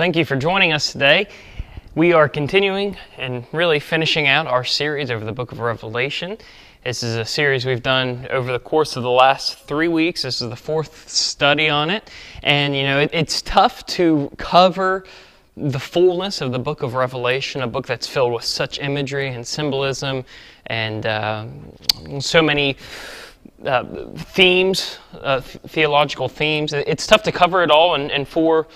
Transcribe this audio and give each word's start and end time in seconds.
thank 0.00 0.16
you 0.16 0.24
for 0.24 0.34
joining 0.34 0.72
us 0.72 0.92
today. 0.92 1.28
We 1.94 2.14
are 2.14 2.26
continuing 2.26 2.96
and 3.18 3.44
really 3.52 3.78
finishing 3.78 4.26
out 4.26 4.46
our 4.46 4.64
series 4.64 5.10
over 5.10 5.26
the 5.26 5.32
book 5.32 5.52
of 5.52 5.58
Revelation. 5.58 6.38
This 6.82 7.02
is 7.02 7.16
a 7.16 7.24
series 7.26 7.66
we've 7.66 7.82
done 7.82 8.26
over 8.30 8.50
the 8.50 8.58
course 8.58 8.96
of 8.96 9.02
the 9.02 9.10
last 9.10 9.58
three 9.66 9.88
weeks. 9.88 10.22
This 10.22 10.40
is 10.40 10.48
the 10.48 10.56
fourth 10.56 11.06
study 11.10 11.68
on 11.68 11.90
it. 11.90 12.08
And, 12.42 12.74
you 12.74 12.84
know, 12.84 12.98
it, 12.98 13.10
it's 13.12 13.42
tough 13.42 13.84
to 13.88 14.32
cover 14.38 15.04
the 15.54 15.78
fullness 15.78 16.40
of 16.40 16.52
the 16.52 16.58
book 16.58 16.82
of 16.82 16.94
Revelation, 16.94 17.60
a 17.60 17.66
book 17.66 17.86
that's 17.86 18.06
filled 18.06 18.32
with 18.32 18.44
such 18.44 18.78
imagery 18.78 19.28
and 19.28 19.46
symbolism 19.46 20.24
and 20.68 21.04
uh, 21.04 21.46
so 22.20 22.40
many 22.40 22.78
uh, 23.66 23.84
themes, 24.16 24.96
uh, 25.20 25.42
theological 25.42 26.30
themes. 26.30 26.72
It's 26.72 27.06
tough 27.06 27.22
to 27.24 27.32
cover 27.32 27.62
it 27.62 27.70
all 27.70 27.96
in, 27.96 28.10
in 28.10 28.24
four 28.24 28.66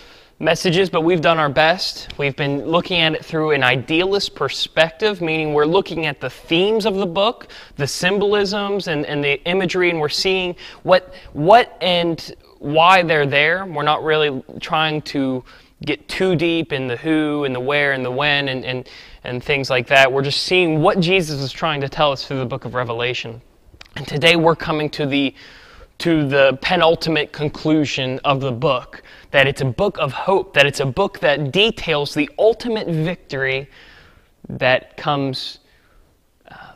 messages, 0.44 0.90
but 0.90 1.00
we've 1.00 1.22
done 1.22 1.38
our 1.38 1.48
best. 1.48 2.08
We've 2.18 2.36
been 2.36 2.66
looking 2.66 3.00
at 3.00 3.14
it 3.14 3.24
through 3.24 3.52
an 3.52 3.64
idealist 3.64 4.34
perspective, 4.34 5.22
meaning 5.22 5.54
we're 5.54 5.64
looking 5.64 6.04
at 6.04 6.20
the 6.20 6.28
themes 6.28 6.84
of 6.84 6.96
the 6.96 7.06
book, 7.06 7.48
the 7.76 7.86
symbolisms 7.86 8.86
and, 8.86 9.06
and 9.06 9.24
the 9.24 9.42
imagery, 9.44 9.88
and 9.88 9.98
we're 9.98 10.10
seeing 10.10 10.54
what, 10.82 11.14
what 11.32 11.76
and 11.80 12.34
why 12.58 13.02
they're 13.02 13.26
there. 13.26 13.64
We're 13.64 13.82
not 13.82 14.04
really 14.04 14.42
trying 14.60 15.00
to 15.02 15.42
get 15.84 16.06
too 16.08 16.36
deep 16.36 16.72
in 16.72 16.88
the 16.88 16.96
who 16.96 17.44
and 17.44 17.54
the 17.54 17.60
where 17.60 17.92
and 17.92 18.04
the 18.04 18.10
when 18.10 18.48
and, 18.48 18.64
and, 18.64 18.88
and 19.24 19.42
things 19.42 19.70
like 19.70 19.86
that. 19.88 20.12
We're 20.12 20.22
just 20.22 20.42
seeing 20.42 20.82
what 20.82 21.00
Jesus 21.00 21.40
is 21.40 21.52
trying 21.52 21.80
to 21.80 21.88
tell 21.88 22.12
us 22.12 22.26
through 22.26 22.38
the 22.38 22.46
book 22.46 22.66
of 22.66 22.74
Revelation. 22.74 23.40
And 23.96 24.06
today 24.06 24.36
we're 24.36 24.56
coming 24.56 24.90
to 24.90 25.06
the 25.06 25.34
to 26.04 26.28
the 26.28 26.58
penultimate 26.60 27.32
conclusion 27.32 28.20
of 28.24 28.42
the 28.42 28.52
book 28.52 29.02
that 29.30 29.46
it's 29.46 29.62
a 29.62 29.64
book 29.64 29.96
of 29.96 30.12
hope, 30.12 30.52
that 30.52 30.66
it's 30.66 30.80
a 30.80 30.84
book 30.84 31.18
that 31.20 31.50
details 31.50 32.12
the 32.12 32.28
ultimate 32.38 32.86
victory 32.86 33.70
that 34.50 34.98
comes 34.98 35.60
uh, 36.50 36.72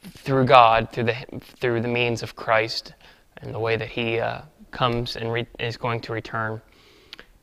through 0.00 0.46
God, 0.46 0.90
through 0.90 1.04
the, 1.04 1.16
through 1.60 1.82
the 1.82 1.88
means 1.88 2.22
of 2.22 2.34
Christ, 2.34 2.94
and 3.42 3.54
the 3.54 3.58
way 3.58 3.76
that 3.76 3.90
He 3.90 4.18
uh, 4.18 4.40
comes 4.70 5.16
and 5.16 5.30
re- 5.30 5.46
is 5.58 5.76
going 5.76 6.00
to 6.00 6.14
return 6.14 6.58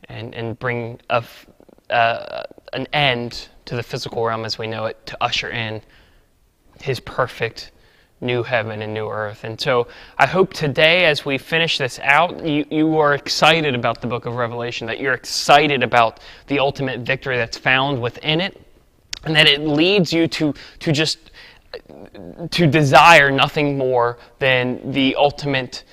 and, 0.05 0.33
and 0.33 0.57
bring 0.57 0.99
uh, 1.11 2.43
an 2.73 2.87
end 2.91 3.49
to 3.65 3.75
the 3.75 3.83
physical 3.83 4.25
realm 4.25 4.45
as 4.45 4.57
we 4.57 4.65
know 4.65 4.85
it, 4.85 5.05
to 5.05 5.15
usher 5.23 5.51
in 5.51 5.79
His 6.81 6.99
perfect 6.99 7.69
new 8.21 8.43
heaven 8.43 8.81
and 8.81 8.93
new 8.93 9.07
earth. 9.07 9.43
And 9.43 9.59
so 9.59 9.87
I 10.17 10.25
hope 10.25 10.53
today, 10.53 11.05
as 11.05 11.25
we 11.25 11.37
finish 11.37 11.77
this 11.77 11.99
out, 11.99 12.45
you, 12.45 12.65
you 12.69 12.97
are 12.97 13.13
excited 13.13 13.75
about 13.75 14.01
the 14.01 14.07
book 14.07 14.25
of 14.25 14.35
Revelation, 14.35 14.87
that 14.87 14.99
you're 14.99 15.13
excited 15.13 15.83
about 15.83 16.19
the 16.47 16.59
ultimate 16.59 17.01
victory 17.01 17.37
that's 17.37 17.57
found 17.57 18.01
within 18.01 18.41
it, 18.41 18.61
and 19.23 19.35
that 19.35 19.47
it 19.47 19.61
leads 19.61 20.11
you 20.11 20.27
to, 20.27 20.53
to 20.79 20.91
just 20.91 21.31
to 22.49 22.65
desire 22.65 23.29
nothing 23.29 23.77
more 23.77 24.17
than 24.39 24.91
the 24.91 25.15
ultimate 25.15 25.83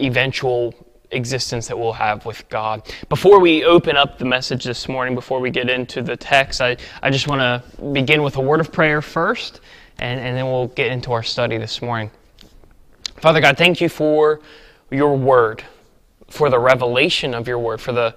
eventual 0.00 0.74
existence 1.12 1.68
that 1.68 1.78
we'll 1.78 1.92
have 1.92 2.26
with 2.26 2.48
God. 2.48 2.82
Before 3.08 3.38
we 3.38 3.64
open 3.64 3.96
up 3.96 4.18
the 4.18 4.24
message 4.24 4.64
this 4.64 4.88
morning, 4.88 5.14
before 5.14 5.40
we 5.40 5.50
get 5.50 5.70
into 5.70 6.02
the 6.02 6.16
text, 6.16 6.60
I, 6.60 6.76
I 7.02 7.10
just 7.10 7.28
want 7.28 7.40
to 7.40 7.82
begin 7.92 8.22
with 8.22 8.36
a 8.36 8.40
word 8.40 8.60
of 8.60 8.72
prayer 8.72 9.00
first 9.00 9.60
and, 9.98 10.20
and 10.20 10.36
then 10.36 10.46
we'll 10.46 10.68
get 10.68 10.90
into 10.90 11.12
our 11.12 11.22
study 11.22 11.58
this 11.58 11.80
morning. 11.80 12.10
Father 13.16 13.40
God, 13.40 13.56
thank 13.56 13.80
you 13.80 13.88
for 13.88 14.40
your 14.90 15.16
word, 15.16 15.64
for 16.28 16.50
the 16.50 16.58
revelation 16.58 17.34
of 17.34 17.48
your 17.48 17.58
word, 17.58 17.80
for 17.80 17.92
the 17.92 18.14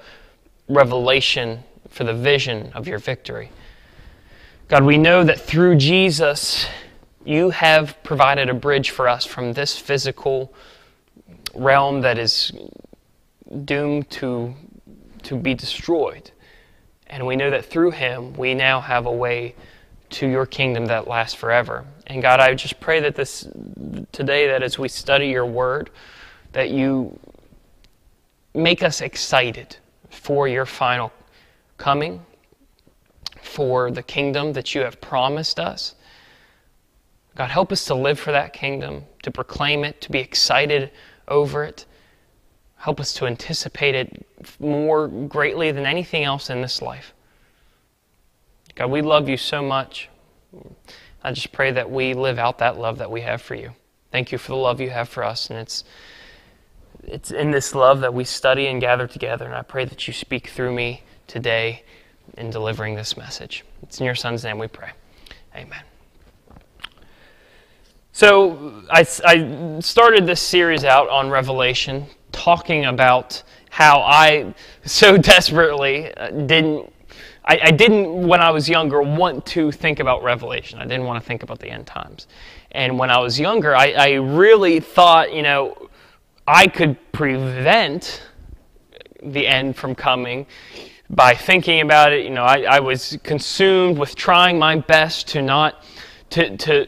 revelation, 0.67 1.63
for 1.89 2.03
the 2.03 2.13
vision 2.13 2.71
of 2.73 2.87
your 2.87 2.99
victory. 2.99 3.49
God, 4.67 4.83
we 4.83 4.97
know 4.97 5.23
that 5.23 5.39
through 5.39 5.77
Jesus, 5.77 6.67
you 7.25 7.49
have 7.49 8.01
provided 8.03 8.49
a 8.49 8.53
bridge 8.53 8.91
for 8.91 9.07
us 9.07 9.25
from 9.25 9.53
this 9.53 9.77
physical 9.77 10.53
realm 11.55 12.01
that 12.01 12.19
is 12.19 12.51
doomed 13.65 14.09
to, 14.11 14.53
to 15.23 15.35
be 15.35 15.53
destroyed. 15.53 16.31
And 17.07 17.25
we 17.25 17.35
know 17.35 17.49
that 17.49 17.65
through 17.65 17.91
him, 17.91 18.33
we 18.33 18.53
now 18.53 18.81
have 18.81 19.05
a 19.05 19.11
way 19.11 19.55
to 20.09 20.27
your 20.27 20.45
kingdom 20.45 20.85
that 20.87 21.07
lasts 21.07 21.35
forever. 21.35 21.85
And 22.07 22.21
God, 22.21 22.39
I 22.39 22.53
just 22.55 22.79
pray 22.79 22.99
that 23.01 23.15
this 23.15 23.47
today, 24.11 24.47
that 24.47 24.63
as 24.63 24.79
we 24.79 24.87
study 24.87 25.27
your 25.27 25.45
word, 25.45 25.89
that 26.53 26.71
you 26.71 27.17
make 28.53 28.81
us 28.83 29.01
excited 29.01 29.77
for 30.09 30.47
your 30.47 30.65
final 30.65 31.11
coming, 31.77 32.25
for 33.41 33.91
the 33.91 34.03
kingdom 34.03 34.53
that 34.53 34.75
you 34.75 34.81
have 34.81 34.99
promised 34.99 35.59
us. 35.59 35.95
God, 37.35 37.49
help 37.49 37.71
us 37.71 37.85
to 37.85 37.95
live 37.95 38.19
for 38.19 38.31
that 38.31 38.53
kingdom, 38.53 39.05
to 39.23 39.31
proclaim 39.31 39.83
it, 39.83 40.01
to 40.01 40.11
be 40.11 40.19
excited 40.19 40.91
over 41.27 41.63
it. 41.63 41.85
Help 42.75 42.99
us 42.99 43.13
to 43.13 43.27
anticipate 43.27 43.95
it 43.95 44.25
more 44.59 45.07
greatly 45.07 45.71
than 45.71 45.85
anything 45.85 46.23
else 46.23 46.49
in 46.49 46.61
this 46.61 46.81
life. 46.81 47.13
God, 48.79 48.91
we 48.91 49.01
love 49.01 49.27
you 49.27 49.35
so 49.35 49.61
much. 49.61 50.07
I 51.21 51.33
just 51.33 51.51
pray 51.51 51.69
that 51.71 51.91
we 51.91 52.13
live 52.13 52.39
out 52.39 52.59
that 52.59 52.77
love 52.77 52.99
that 52.99 53.11
we 53.11 53.19
have 53.19 53.41
for 53.41 53.53
you. 53.53 53.73
Thank 54.09 54.31
you 54.31 54.37
for 54.37 54.53
the 54.53 54.55
love 54.55 54.79
you 54.79 54.89
have 54.89 55.09
for 55.09 55.21
us, 55.21 55.49
and 55.49 55.59
it's 55.59 55.83
it's 57.03 57.31
in 57.31 57.51
this 57.51 57.75
love 57.75 57.99
that 57.99 58.13
we 58.13 58.23
study 58.23 58.67
and 58.67 58.79
gather 58.79 59.05
together. 59.05 59.43
And 59.43 59.53
I 59.53 59.63
pray 59.63 59.83
that 59.83 60.07
you 60.07 60.13
speak 60.13 60.47
through 60.47 60.73
me 60.73 61.03
today 61.27 61.83
in 62.37 62.51
delivering 62.51 62.95
this 62.95 63.17
message. 63.17 63.65
It's 63.83 63.99
in 63.99 64.05
your 64.05 64.15
Son's 64.15 64.45
name 64.45 64.57
we 64.57 64.67
pray. 64.67 64.91
Amen. 65.53 65.83
So 68.13 68.81
I, 68.89 69.05
I 69.25 69.79
started 69.81 70.25
this 70.25 70.41
series 70.41 70.85
out 70.85 71.09
on 71.09 71.29
Revelation, 71.29 72.05
talking 72.31 72.85
about 72.85 73.43
how 73.71 73.99
I 73.99 74.53
so 74.85 75.17
desperately 75.17 76.13
didn't 76.45 76.93
I, 77.49 77.59
I, 77.63 77.71
didn't, 77.71 78.27
when 78.27 78.41
I 78.41 78.51
was 78.51 78.69
younger, 78.69 79.01
want 79.01 79.43
to 79.47 79.71
think 79.71 79.99
about 79.99 80.23
Revelation. 80.23 80.77
I 80.77 80.83
didn't 80.83 81.05
want 81.05 81.19
to 81.21 81.27
think 81.27 81.41
about 81.41 81.57
the 81.57 81.67
end 81.67 81.87
times. 81.87 82.27
And 82.73 82.99
when 82.99 83.09
I 83.09 83.17
was 83.19 83.39
younger, 83.39 83.75
I, 83.75 83.91
I 83.93 84.11
really 84.13 84.79
thought, 84.79 85.33
you 85.33 85.41
know, 85.41 85.89
I 86.47 86.67
could 86.67 86.95
prevent 87.11 88.21
the 89.23 89.47
end 89.47 89.75
from 89.75 89.95
coming 89.95 90.45
by 91.09 91.33
thinking 91.33 91.81
about 91.81 92.13
it. 92.13 92.23
You 92.23 92.29
know, 92.29 92.43
I, 92.43 92.61
I 92.61 92.79
was 92.81 93.17
consumed 93.23 93.97
with 93.97 94.15
trying 94.15 94.59
my 94.59 94.75
best 94.75 95.27
to 95.29 95.41
not, 95.41 95.83
to, 96.29 96.55
to, 96.55 96.87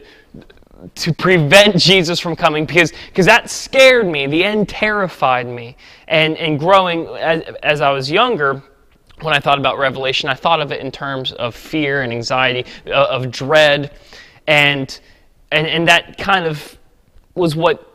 to 0.94 1.12
prevent 1.12 1.76
Jesus 1.76 2.20
from 2.20 2.36
coming 2.36 2.66
because 2.66 2.92
because 3.08 3.26
that 3.26 3.48
scared 3.50 4.06
me. 4.06 4.26
The 4.26 4.42
end 4.42 4.68
terrified 4.68 5.46
me. 5.46 5.76
And 6.08 6.36
and 6.38 6.58
growing 6.58 7.06
as, 7.06 7.42
as 7.62 7.80
I 7.80 7.90
was 7.92 8.10
younger, 8.10 8.62
when 9.22 9.34
I 9.34 9.40
thought 9.40 9.58
about 9.58 9.78
Revelation, 9.78 10.28
I 10.28 10.34
thought 10.34 10.60
of 10.60 10.72
it 10.72 10.80
in 10.80 10.90
terms 10.90 11.32
of 11.32 11.54
fear 11.54 12.02
and 12.02 12.12
anxiety, 12.12 12.64
uh, 12.86 13.06
of 13.10 13.30
dread, 13.30 13.92
and, 14.46 14.98
and, 15.50 15.66
and 15.66 15.88
that 15.88 16.18
kind 16.18 16.46
of 16.46 16.78
was 17.34 17.56
what 17.56 17.88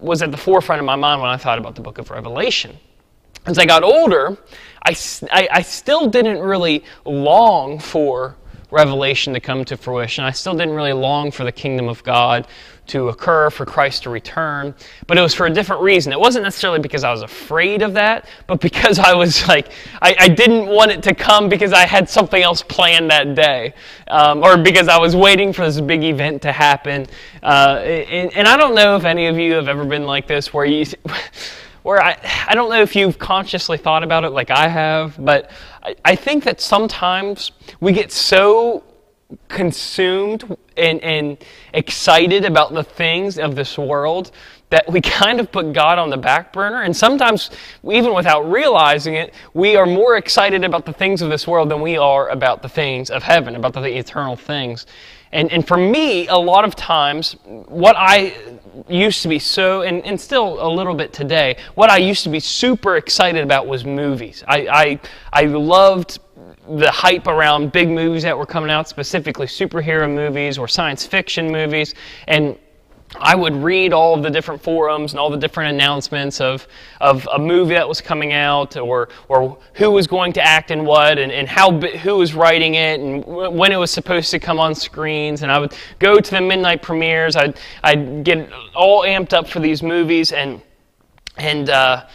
was 0.00 0.22
at 0.22 0.30
the 0.30 0.36
forefront 0.36 0.80
of 0.80 0.86
my 0.86 0.96
mind 0.96 1.20
when 1.20 1.30
I 1.30 1.36
thought 1.36 1.58
about 1.58 1.74
the 1.74 1.80
book 1.80 1.98
of 1.98 2.10
Revelation. 2.10 2.76
As 3.46 3.58
I 3.58 3.64
got 3.64 3.82
older, 3.82 4.36
I, 4.82 4.94
I, 5.30 5.48
I 5.50 5.62
still 5.62 6.08
didn't 6.08 6.40
really 6.40 6.84
long 7.04 7.78
for 7.78 8.36
Revelation 8.70 9.32
to 9.34 9.40
come 9.40 9.64
to 9.66 9.76
fruition. 9.76 10.24
I 10.24 10.32
still 10.32 10.54
didn't 10.54 10.74
really 10.74 10.92
long 10.92 11.30
for 11.30 11.44
the 11.44 11.52
kingdom 11.52 11.88
of 11.88 12.02
God 12.02 12.46
to 12.88 13.08
occur, 13.08 13.50
for 13.50 13.64
Christ 13.64 14.04
to 14.04 14.10
return, 14.10 14.74
but 15.06 15.18
it 15.18 15.20
was 15.20 15.34
for 15.34 15.46
a 15.46 15.50
different 15.50 15.82
reason. 15.82 16.12
It 16.12 16.20
wasn't 16.20 16.44
necessarily 16.44 16.78
because 16.78 17.04
I 17.04 17.10
was 17.10 17.22
afraid 17.22 17.82
of 17.82 17.94
that, 17.94 18.26
but 18.46 18.60
because 18.60 18.98
I 18.98 19.14
was 19.14 19.46
like, 19.48 19.68
I, 20.02 20.14
I 20.18 20.28
didn't 20.28 20.66
want 20.66 20.90
it 20.90 21.02
to 21.04 21.14
come 21.14 21.48
because 21.48 21.72
I 21.72 21.86
had 21.86 22.08
something 22.08 22.42
else 22.42 22.62
planned 22.62 23.10
that 23.10 23.34
day, 23.34 23.74
um, 24.08 24.42
or 24.42 24.56
because 24.56 24.88
I 24.88 24.98
was 24.98 25.16
waiting 25.16 25.52
for 25.52 25.64
this 25.64 25.80
big 25.80 26.04
event 26.04 26.42
to 26.42 26.52
happen. 26.52 27.06
Uh, 27.42 27.80
and, 27.84 28.32
and 28.34 28.48
I 28.48 28.56
don't 28.56 28.74
know 28.74 28.96
if 28.96 29.04
any 29.04 29.26
of 29.26 29.38
you 29.38 29.54
have 29.54 29.68
ever 29.68 29.84
been 29.84 30.04
like 30.04 30.26
this, 30.26 30.52
where 30.52 30.64
you. 30.64 30.84
where 31.86 32.02
I, 32.02 32.18
I 32.48 32.56
don't 32.56 32.68
know 32.68 32.82
if 32.82 32.96
you've 32.96 33.16
consciously 33.16 33.78
thought 33.78 34.02
about 34.02 34.24
it 34.24 34.30
like 34.30 34.50
I 34.50 34.66
have, 34.66 35.14
but 35.24 35.52
I, 35.84 35.94
I 36.04 36.16
think 36.16 36.42
that 36.42 36.60
sometimes 36.60 37.52
we 37.78 37.92
get 37.92 38.10
so 38.10 38.82
consumed 39.48 40.56
and, 40.76 41.00
and 41.00 41.38
excited 41.72 42.44
about 42.44 42.72
the 42.72 42.84
things 42.84 43.38
of 43.38 43.56
this 43.56 43.76
world 43.76 44.30
that 44.70 44.90
we 44.90 45.00
kind 45.20 45.40
of 45.40 45.50
put 45.50 45.72
God 45.72 45.98
on 45.98 46.10
the 46.10 46.16
back 46.16 46.52
burner. 46.52 46.82
And 46.82 46.96
sometimes, 46.96 47.50
even 47.84 48.14
without 48.14 48.50
realizing 48.50 49.14
it, 49.14 49.34
we 49.54 49.76
are 49.76 49.86
more 49.86 50.16
excited 50.16 50.64
about 50.64 50.86
the 50.86 50.92
things 50.92 51.22
of 51.22 51.30
this 51.30 51.46
world 51.46 51.70
than 51.70 51.80
we 51.80 51.96
are 51.96 52.28
about 52.28 52.62
the 52.62 52.68
things 52.68 53.10
of 53.10 53.22
heaven, 53.22 53.56
about 53.56 53.72
the 53.72 53.98
eternal 53.98 54.36
things. 54.36 54.86
And, 55.32 55.50
and 55.50 55.66
for 55.66 55.76
me, 55.76 56.28
a 56.28 56.36
lot 56.36 56.64
of 56.64 56.76
times, 56.76 57.36
what 57.44 57.96
I 57.98 58.34
used 58.88 59.22
to 59.22 59.28
be 59.28 59.38
so, 59.38 59.82
and, 59.82 60.04
and 60.04 60.20
still 60.20 60.64
a 60.64 60.70
little 60.70 60.94
bit 60.94 61.12
today, 61.12 61.56
what 61.74 61.90
I 61.90 61.96
used 61.96 62.22
to 62.24 62.30
be 62.30 62.40
super 62.40 62.96
excited 62.96 63.42
about 63.42 63.66
was 63.66 63.84
movies. 63.84 64.44
I, 64.46 64.68
I, 64.68 65.00
I 65.32 65.42
loved 65.46 66.20
the 66.68 66.90
hype 66.90 67.26
around 67.26 67.72
big 67.72 67.88
movies 67.88 68.22
that 68.22 68.36
were 68.36 68.46
coming 68.46 68.70
out, 68.70 68.88
specifically 68.88 69.46
superhero 69.46 70.12
movies 70.12 70.58
or 70.58 70.68
science 70.68 71.06
fiction 71.06 71.50
movies. 71.50 71.94
And 72.26 72.58
I 73.14 73.34
would 73.36 73.54
read 73.54 73.92
all 73.92 74.14
of 74.14 74.22
the 74.22 74.30
different 74.30 74.60
forums 74.60 75.12
and 75.12 75.20
all 75.20 75.30
the 75.30 75.36
different 75.36 75.72
announcements 75.74 76.40
of, 76.40 76.66
of 77.00 77.26
a 77.32 77.38
movie 77.38 77.74
that 77.74 77.88
was 77.88 78.00
coming 78.00 78.32
out 78.32 78.76
or, 78.76 79.08
or 79.28 79.58
who 79.74 79.90
was 79.90 80.06
going 80.06 80.32
to 80.34 80.42
act 80.42 80.70
in 80.70 80.84
what 80.84 81.18
and, 81.18 81.30
and 81.30 81.48
how, 81.48 81.70
who 81.80 82.16
was 82.16 82.34
writing 82.34 82.74
it 82.74 83.00
and 83.00 83.24
when 83.24 83.70
it 83.72 83.76
was 83.76 83.90
supposed 83.90 84.30
to 84.32 84.38
come 84.38 84.58
on 84.58 84.74
screens. 84.74 85.42
And 85.42 85.52
I 85.52 85.58
would 85.58 85.74
go 85.98 86.18
to 86.18 86.30
the 86.30 86.40
midnight 86.40 86.82
premieres. 86.82 87.36
I'd, 87.36 87.56
I'd 87.84 88.24
get 88.24 88.50
all 88.74 89.02
amped 89.02 89.32
up 89.32 89.48
for 89.48 89.60
these 89.60 89.82
movies 89.82 90.32
and, 90.32 90.60
and, 91.36 91.70
uh, 91.70 92.06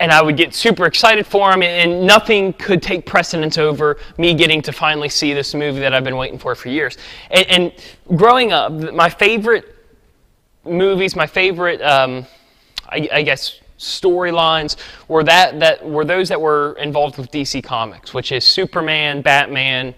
and 0.00 0.10
I 0.10 0.22
would 0.22 0.36
get 0.36 0.54
super 0.54 0.86
excited 0.86 1.26
for 1.26 1.50
them, 1.50 1.62
and 1.62 2.06
nothing 2.06 2.54
could 2.54 2.82
take 2.82 3.04
precedence 3.04 3.58
over 3.58 3.98
me 4.16 4.32
getting 4.32 4.62
to 4.62 4.72
finally 4.72 5.10
see 5.10 5.34
this 5.34 5.54
movie 5.54 5.78
that 5.80 5.92
I've 5.92 6.04
been 6.04 6.16
waiting 6.16 6.38
for 6.38 6.54
for 6.54 6.70
years. 6.70 6.96
And, 7.30 7.46
and 7.50 8.18
growing 8.18 8.50
up, 8.50 8.72
my 8.72 9.10
favorite 9.10 9.76
movies, 10.64 11.14
my 11.14 11.26
favorite, 11.26 11.82
um, 11.82 12.26
I, 12.88 13.08
I, 13.12 13.22
guess, 13.22 13.60
storylines 13.78 14.76
were 15.08 15.22
that 15.24 15.60
that 15.60 15.86
were 15.86 16.04
those 16.04 16.30
that 16.30 16.40
were 16.40 16.76
involved 16.80 17.18
with 17.18 17.30
DC 17.30 17.62
Comics, 17.62 18.14
which 18.14 18.32
is 18.32 18.42
Superman, 18.44 19.20
Batman, 19.20 19.94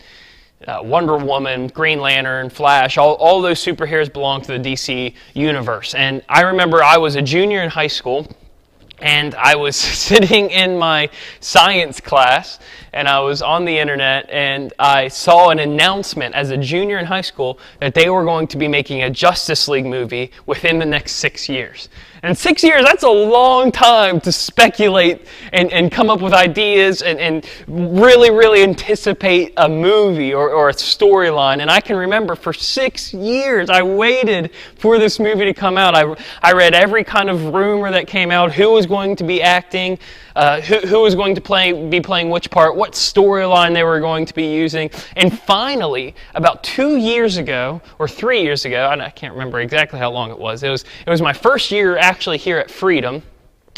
uh, 0.66 0.80
Wonder 0.82 1.16
Woman, 1.16 1.68
Green 1.68 2.00
Lantern, 2.00 2.50
Flash. 2.50 2.98
All 2.98 3.14
all 3.14 3.40
those 3.40 3.64
superheroes 3.64 4.12
belong 4.12 4.42
to 4.42 4.58
the 4.58 4.72
DC 4.72 5.14
universe. 5.34 5.94
And 5.94 6.22
I 6.28 6.42
remember 6.42 6.82
I 6.82 6.96
was 6.96 7.14
a 7.14 7.22
junior 7.22 7.62
in 7.62 7.70
high 7.70 7.86
school 7.86 8.26
and 9.02 9.34
I 9.34 9.56
was 9.56 9.76
sitting 10.06 10.50
in 10.50 10.78
my 10.78 11.10
science 11.40 12.00
class 12.00 12.58
and 12.92 13.08
I 13.08 13.20
was 13.20 13.42
on 13.42 13.64
the 13.64 13.78
internet 13.78 14.28
and 14.30 14.72
I 14.78 15.08
saw 15.08 15.48
an 15.48 15.58
announcement 15.58 16.34
as 16.34 16.50
a 16.50 16.56
junior 16.56 16.98
in 16.98 17.06
high 17.06 17.22
school 17.22 17.58
that 17.80 17.94
they 17.94 18.10
were 18.10 18.24
going 18.24 18.46
to 18.48 18.58
be 18.58 18.68
making 18.68 19.02
a 19.02 19.10
Justice 19.10 19.68
League 19.68 19.86
movie 19.86 20.30
within 20.46 20.78
the 20.78 20.86
next 20.86 21.12
six 21.12 21.48
years. 21.48 21.88
And 22.24 22.38
six 22.38 22.62
years, 22.62 22.84
that's 22.84 23.02
a 23.02 23.10
long 23.10 23.72
time 23.72 24.20
to 24.20 24.30
speculate 24.30 25.26
and, 25.52 25.72
and 25.72 25.90
come 25.90 26.08
up 26.08 26.20
with 26.20 26.32
ideas 26.32 27.02
and, 27.02 27.18
and 27.18 27.44
really, 27.66 28.30
really 28.30 28.62
anticipate 28.62 29.54
a 29.56 29.68
movie 29.68 30.32
or, 30.32 30.50
or 30.50 30.68
a 30.68 30.72
storyline. 30.72 31.60
And 31.60 31.68
I 31.68 31.80
can 31.80 31.96
remember 31.96 32.36
for 32.36 32.52
six 32.52 33.12
years, 33.12 33.70
I 33.70 33.82
waited 33.82 34.52
for 34.76 35.00
this 35.00 35.18
movie 35.18 35.46
to 35.46 35.54
come 35.54 35.76
out. 35.76 35.96
I, 35.96 36.14
I 36.42 36.52
read 36.52 36.74
every 36.74 37.02
kind 37.02 37.28
of 37.28 37.54
rumor 37.54 37.90
that 37.90 38.06
came 38.06 38.30
out, 38.30 38.52
who 38.52 38.70
was 38.70 38.86
going 38.86 39.16
to 39.16 39.24
be 39.24 39.42
acting, 39.42 39.98
uh, 40.36 40.60
who, 40.60 40.76
who 40.86 41.00
was 41.00 41.14
going 41.14 41.34
to 41.34 41.40
play, 41.40 41.88
be 41.88 42.00
playing 42.00 42.30
which 42.30 42.50
part, 42.50 42.76
what 42.76 42.92
storyline 42.92 43.74
they 43.74 43.84
were 43.84 44.00
going 44.00 44.24
to 44.26 44.34
be 44.34 44.52
using. 44.52 44.90
And 45.16 45.38
finally, 45.38 46.14
about 46.34 46.62
two 46.62 46.96
years 46.96 47.36
ago, 47.36 47.80
or 47.98 48.08
three 48.08 48.42
years 48.42 48.64
ago, 48.64 48.88
I 48.88 49.10
can't 49.10 49.32
remember 49.32 49.60
exactly 49.60 49.98
how 49.98 50.10
long 50.10 50.30
it 50.30 50.38
was, 50.38 50.62
it 50.62 50.70
was, 50.70 50.84
it 51.06 51.10
was 51.10 51.22
my 51.22 51.32
first 51.32 51.70
year 51.70 51.96
actually 51.96 52.38
here 52.38 52.58
at 52.58 52.70
Freedom 52.70 53.22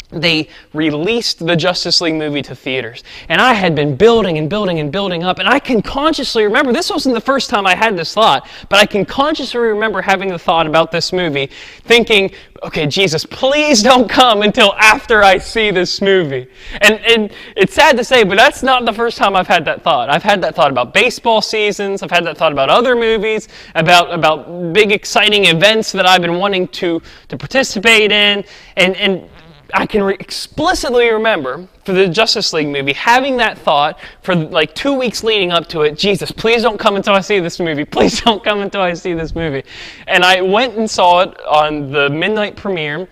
they 0.09 0.47
released 0.73 1.45
the 1.45 1.55
Justice 1.55 2.01
League 2.01 2.15
movie 2.15 2.41
to 2.43 2.55
theaters. 2.55 3.03
And 3.29 3.41
I 3.41 3.53
had 3.53 3.75
been 3.75 3.95
building 3.95 4.37
and 4.37 4.49
building 4.49 4.79
and 4.79 4.91
building 4.91 5.23
up. 5.23 5.39
And 5.39 5.47
I 5.47 5.59
can 5.59 5.81
consciously 5.81 6.43
remember, 6.43 6.71
this 6.71 6.89
wasn't 6.89 7.15
the 7.15 7.21
first 7.21 7.49
time 7.49 7.65
I 7.65 7.75
had 7.75 7.97
this 7.97 8.13
thought, 8.13 8.47
but 8.69 8.79
I 8.79 8.85
can 8.85 9.05
consciously 9.05 9.59
remember 9.59 10.01
having 10.01 10.29
the 10.29 10.39
thought 10.39 10.67
about 10.67 10.91
this 10.91 11.11
movie, 11.11 11.49
thinking, 11.83 12.31
okay, 12.63 12.87
Jesus, 12.87 13.25
please 13.25 13.83
don't 13.83 14.09
come 14.09 14.41
until 14.41 14.73
after 14.73 15.23
I 15.23 15.37
see 15.37 15.71
this 15.71 16.01
movie. 16.01 16.47
And, 16.81 16.99
and 17.01 17.31
it's 17.55 17.73
sad 17.73 17.97
to 17.97 18.03
say, 18.03 18.23
but 18.23 18.37
that's 18.37 18.63
not 18.63 18.85
the 18.85 18.93
first 18.93 19.17
time 19.17 19.35
I've 19.35 19.47
had 19.47 19.65
that 19.65 19.83
thought. 19.83 20.09
I've 20.09 20.23
had 20.23 20.41
that 20.41 20.55
thought 20.55 20.71
about 20.71 20.93
baseball 20.93 21.41
seasons, 21.41 22.01
I've 22.01 22.11
had 22.11 22.25
that 22.25 22.37
thought 22.37 22.51
about 22.51 22.69
other 22.69 22.95
movies, 22.95 23.47
about, 23.75 24.13
about 24.13 24.73
big 24.73 24.91
exciting 24.91 25.45
events 25.45 25.91
that 25.91 26.05
I've 26.05 26.21
been 26.21 26.37
wanting 26.37 26.67
to, 26.69 27.01
to 27.27 27.37
participate 27.37 28.11
in. 28.11 28.43
And, 28.77 28.95
and 28.95 29.29
I 29.73 29.85
can 29.85 30.03
re- 30.03 30.17
explicitly 30.19 31.09
remember 31.09 31.67
for 31.83 31.93
the 31.93 32.07
Justice 32.07 32.53
League 32.53 32.67
movie 32.67 32.93
having 32.93 33.37
that 33.37 33.57
thought 33.57 33.99
for 34.21 34.35
like 34.35 34.75
two 34.75 34.97
weeks 34.97 35.23
leading 35.23 35.51
up 35.51 35.67
to 35.69 35.81
it 35.81 35.97
Jesus, 35.97 36.31
please 36.31 36.61
don't 36.61 36.79
come 36.79 36.95
until 36.95 37.13
I 37.13 37.21
see 37.21 37.39
this 37.39 37.59
movie. 37.59 37.85
Please 37.95 38.21
don't 38.21 38.43
come 38.43 38.61
until 38.61 38.81
I 38.81 38.93
see 38.93 39.13
this 39.13 39.35
movie. 39.35 39.63
And 40.07 40.23
I 40.23 40.41
went 40.41 40.75
and 40.77 40.89
saw 40.89 41.21
it 41.21 41.39
on 41.45 41.91
the 41.91 42.09
midnight 42.09 42.55
premiere. 42.55 43.07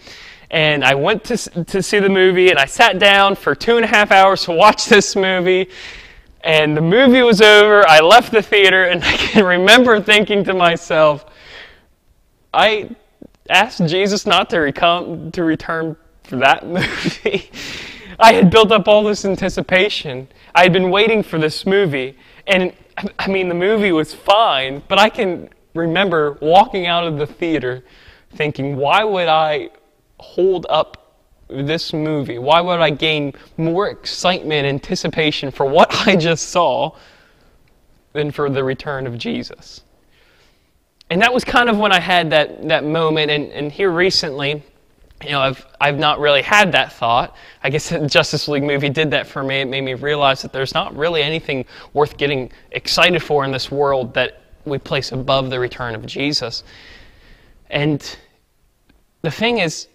And 0.52 0.84
I 0.84 0.94
went 0.94 1.24
to, 1.26 1.38
to 1.38 1.82
see 1.82 2.00
the 2.00 2.10
movie 2.10 2.50
and 2.50 2.60
I 2.60 2.66
sat 2.66 3.00
down 3.00 3.36
for 3.36 3.56
two 3.56 3.78
and 3.78 3.86
a 3.86 3.88
half 3.88 4.12
hours 4.12 4.44
to 4.46 4.52
watch 4.52 4.86
this 4.90 5.16
movie. 5.16 5.70
And 6.44 6.76
the 6.76 6.82
movie 6.82 7.22
was 7.22 7.42
over. 7.42 7.88
I 7.88 8.02
left 8.02 8.32
the 8.32 8.42
theater 8.42 8.86
and 8.86 9.04
I 9.04 9.18
can 9.18 9.46
remember 9.46 10.00
thinking 10.02 10.44
to 10.44 10.54
myself, 10.54 11.26
I 12.54 12.96
asked 13.50 13.86
Jesus 13.88 14.26
not 14.26 14.50
to, 14.52 14.58
recom- 14.58 15.32
to 15.34 15.44
return 15.44 15.96
for 16.24 16.38
that 16.38 16.66
movie. 16.66 17.50
I 18.20 18.34
had 18.34 18.50
built 18.50 18.72
up 18.72 18.88
all 18.88 19.04
this 19.04 19.26
anticipation. 19.26 20.28
I 20.54 20.64
had 20.64 20.74
been 20.74 20.90
waiting 20.92 21.24
for 21.24 21.40
this 21.40 21.66
movie. 21.66 22.18
And 22.48 22.74
I 23.18 23.28
mean, 23.28 23.50
the 23.50 23.56
movie 23.56 23.92
was 23.92 24.14
fine, 24.14 24.84
but 24.88 25.00
I 25.00 25.10
can 25.10 25.50
remember 25.74 26.38
walking 26.42 26.86
out 26.86 27.06
of 27.06 27.18
the 27.18 27.26
theater 27.26 27.84
thinking, 28.36 28.76
why 28.76 29.04
would 29.04 29.28
I 29.28 29.70
hold 30.20 30.66
up 30.70 31.18
this 31.50 31.94
movie? 31.94 32.38
Why 32.38 32.62
would 32.62 32.80
I 32.80 32.90
gain 32.92 33.34
more 33.58 33.90
excitement, 33.90 34.66
anticipation 34.66 35.52
for 35.52 35.66
what 35.66 35.94
I 36.08 36.16
just 36.16 36.50
saw 36.50 36.96
than 38.14 38.32
for 38.32 38.50
the 38.50 38.64
return 38.64 39.08
of 39.08 39.18
Jesus? 39.18 39.84
And 41.10 41.22
that 41.22 41.34
was 41.34 41.44
kind 41.44 41.70
of 41.70 41.78
when 41.78 41.92
I 41.92 42.00
had 42.00 42.30
that, 42.32 42.68
that 42.70 42.84
moment. 42.84 43.30
And, 43.30 43.52
and 43.52 43.72
here 43.72 43.92
recently, 43.92 44.64
you 45.24 45.32
know, 45.32 45.42
I've, 45.42 45.66
I've 45.80 45.98
not 45.98 46.20
really 46.20 46.42
had 46.42 46.72
that 46.74 46.94
thought. 46.94 47.36
I 47.64 47.70
guess 47.70 47.90
the 47.92 48.08
Justice 48.08 48.48
League 48.48 48.64
movie 48.64 48.90
did 48.90 49.12
that 49.12 49.28
for 49.28 49.44
me. 49.44 49.62
It 49.62 49.68
made 49.68 49.82
me 49.82 49.94
realize 49.94 50.42
that 50.42 50.54
there's 50.54 50.74
not 50.74 50.96
really 50.96 51.22
anything 51.24 51.66
worth 51.94 52.18
getting 52.18 52.52
excited 52.72 53.22
for 53.22 53.46
in 53.46 53.52
this 53.52 53.72
world 53.72 54.14
that 54.14 54.42
we 54.66 54.78
place 54.78 55.12
above 55.12 55.50
the 55.50 55.60
return 55.60 55.96
of 55.96 56.06
Jesus. 56.06 56.64
And 57.70 58.18
the 59.22 59.32
thing 59.32 59.60
is, 59.60 59.88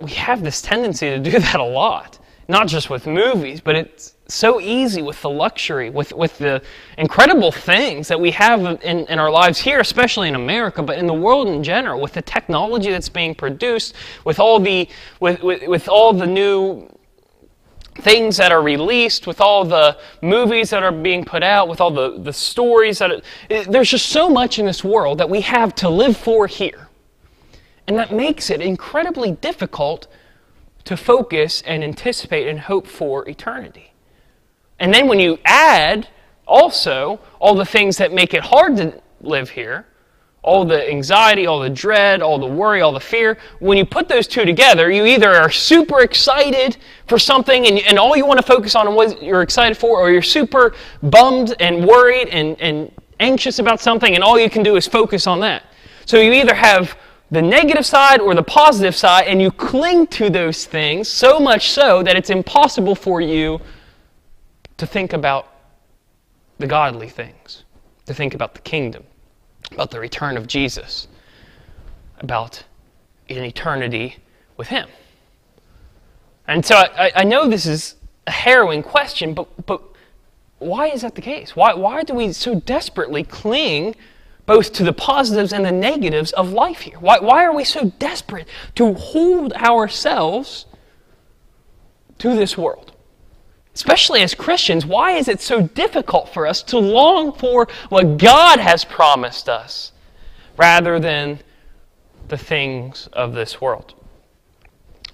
we 0.00 0.12
have 0.12 0.42
this 0.42 0.62
tendency 0.62 1.10
to 1.10 1.18
do 1.18 1.30
that 1.38 1.60
a 1.60 1.64
lot, 1.64 2.18
not 2.48 2.68
just 2.68 2.90
with 2.90 3.06
movies, 3.06 3.60
but 3.60 3.74
it's 3.74 4.14
so 4.28 4.60
easy 4.60 5.00
with 5.00 5.20
the 5.22 5.30
luxury, 5.30 5.88
with, 5.88 6.12
with 6.12 6.36
the 6.36 6.62
incredible 6.98 7.50
things 7.50 8.08
that 8.08 8.20
we 8.20 8.30
have 8.30 8.60
in, 8.82 9.06
in 9.06 9.18
our 9.18 9.30
lives 9.30 9.58
here, 9.58 9.80
especially 9.80 10.28
in 10.28 10.34
America, 10.34 10.82
but 10.82 10.98
in 10.98 11.06
the 11.06 11.14
world 11.14 11.48
in 11.48 11.62
general, 11.62 11.98
with 11.98 12.12
the 12.12 12.20
technology 12.20 12.90
that's 12.90 13.08
being 13.08 13.34
produced, 13.34 13.94
with 14.26 14.38
all 14.38 14.60
the, 14.60 14.86
with, 15.18 15.42
with, 15.42 15.66
with 15.66 15.88
all 15.88 16.12
the 16.12 16.26
new 16.26 16.86
things 17.94 18.36
that 18.36 18.52
are 18.52 18.62
released, 18.62 19.26
with 19.26 19.40
all 19.40 19.64
the 19.64 19.98
movies 20.20 20.70
that 20.70 20.82
are 20.82 20.92
being 20.92 21.24
put 21.24 21.42
out, 21.42 21.66
with 21.66 21.80
all 21.80 21.90
the, 21.90 22.18
the 22.18 22.32
stories 22.32 22.98
that 22.98 23.22
it, 23.48 23.72
there's 23.72 23.90
just 23.90 24.10
so 24.10 24.28
much 24.28 24.58
in 24.58 24.66
this 24.66 24.84
world 24.84 25.18
that 25.18 25.30
we 25.30 25.40
have 25.40 25.74
to 25.74 25.88
live 25.88 26.16
for 26.16 26.46
here. 26.46 26.88
And 27.86 27.98
that 27.98 28.12
makes 28.12 28.50
it 28.50 28.60
incredibly 28.60 29.32
difficult 29.32 30.06
to 30.84 30.98
focus 30.98 31.62
and 31.66 31.82
anticipate 31.82 32.46
and 32.46 32.60
hope 32.60 32.86
for 32.86 33.26
eternity. 33.26 33.92
And 34.80 34.92
then 34.92 35.08
when 35.08 35.18
you 35.18 35.38
add 35.44 36.08
also 36.46 37.20
all 37.40 37.54
the 37.54 37.64
things 37.64 37.96
that 37.98 38.12
make 38.12 38.34
it 38.34 38.42
hard 38.42 38.76
to 38.76 39.00
live 39.20 39.50
here, 39.50 39.86
all 40.42 40.64
the 40.64 40.88
anxiety, 40.88 41.46
all 41.46 41.60
the 41.60 41.68
dread, 41.68 42.22
all 42.22 42.38
the 42.38 42.46
worry, 42.46 42.80
all 42.80 42.92
the 42.92 43.00
fear, 43.00 43.38
when 43.58 43.76
you 43.76 43.84
put 43.84 44.08
those 44.08 44.26
two 44.26 44.44
together, 44.44 44.90
you 44.90 45.04
either 45.04 45.34
are 45.34 45.50
super 45.50 46.00
excited 46.00 46.76
for 47.06 47.18
something 47.18 47.66
and, 47.66 47.80
and 47.80 47.98
all 47.98 48.16
you 48.16 48.24
want 48.24 48.38
to 48.38 48.46
focus 48.46 48.74
on 48.74 48.88
is 48.88 48.94
what 48.94 49.22
you're 49.22 49.42
excited 49.42 49.76
for, 49.76 49.98
or 49.98 50.10
you're 50.10 50.22
super 50.22 50.74
bummed 51.02 51.54
and 51.60 51.86
worried 51.86 52.28
and, 52.28 52.58
and 52.60 52.90
anxious 53.20 53.58
about 53.58 53.80
something 53.80 54.14
and 54.14 54.22
all 54.22 54.38
you 54.38 54.48
can 54.48 54.62
do 54.62 54.76
is 54.76 54.86
focus 54.86 55.26
on 55.26 55.40
that. 55.40 55.64
So 56.06 56.18
you 56.18 56.32
either 56.32 56.54
have 56.54 56.96
the 57.30 57.42
negative 57.42 57.84
side 57.84 58.20
or 58.20 58.34
the 58.34 58.42
positive 58.42 58.96
side 58.96 59.26
and 59.26 59.42
you 59.42 59.50
cling 59.50 60.06
to 60.06 60.30
those 60.30 60.64
things 60.64 61.08
so 61.08 61.38
much 61.38 61.70
so 61.70 62.02
that 62.04 62.16
it's 62.16 62.30
impossible 62.30 62.94
for 62.94 63.20
you 63.20 63.60
to 64.78 64.86
think 64.86 65.12
about 65.12 65.52
the 66.58 66.66
godly 66.66 67.08
things. 67.08 67.64
to 68.08 68.14
think 68.14 68.34
about 68.34 68.54
the 68.54 68.60
kingdom, 68.60 69.04
about 69.70 69.90
the 69.90 70.00
return 70.00 70.38
of 70.38 70.46
Jesus, 70.46 71.08
about 72.20 72.64
an 73.28 73.44
eternity 73.44 74.16
with 74.56 74.68
Him. 74.68 74.88
And 76.46 76.64
so 76.64 76.76
I, 76.76 77.12
I 77.14 77.24
know 77.24 77.46
this 77.46 77.66
is 77.66 77.96
a 78.26 78.30
harrowing 78.30 78.82
question, 78.82 79.34
but, 79.34 79.66
but 79.66 79.82
why 80.58 80.88
is 80.88 81.02
that 81.02 81.14
the 81.14 81.20
case? 81.20 81.54
Why, 81.54 81.74
why 81.74 82.02
do 82.02 82.14
we 82.14 82.32
so 82.32 82.54
desperately 82.54 83.22
cling 83.24 83.94
both 84.46 84.72
to 84.72 84.84
the 84.84 84.94
positives 84.94 85.52
and 85.52 85.66
the 85.66 85.72
negatives 85.72 86.32
of 86.32 86.50
life 86.50 86.80
here? 86.80 86.98
Why, 86.98 87.18
why 87.18 87.44
are 87.44 87.54
we 87.54 87.64
so 87.64 87.92
desperate 87.98 88.48
to 88.76 88.94
hold 88.94 89.52
ourselves 89.52 90.64
to 92.20 92.34
this 92.34 92.56
world? 92.56 92.92
Especially 93.78 94.22
as 94.22 94.34
Christians, 94.34 94.84
why 94.84 95.12
is 95.12 95.28
it 95.28 95.40
so 95.40 95.62
difficult 95.62 96.34
for 96.34 96.48
us 96.48 96.64
to 96.64 96.80
long 96.80 97.32
for 97.32 97.68
what 97.90 98.18
God 98.18 98.58
has 98.58 98.84
promised 98.84 99.48
us 99.48 99.92
rather 100.56 100.98
than 100.98 101.38
the 102.26 102.36
things 102.36 103.08
of 103.12 103.34
this 103.34 103.60
world? 103.60 103.94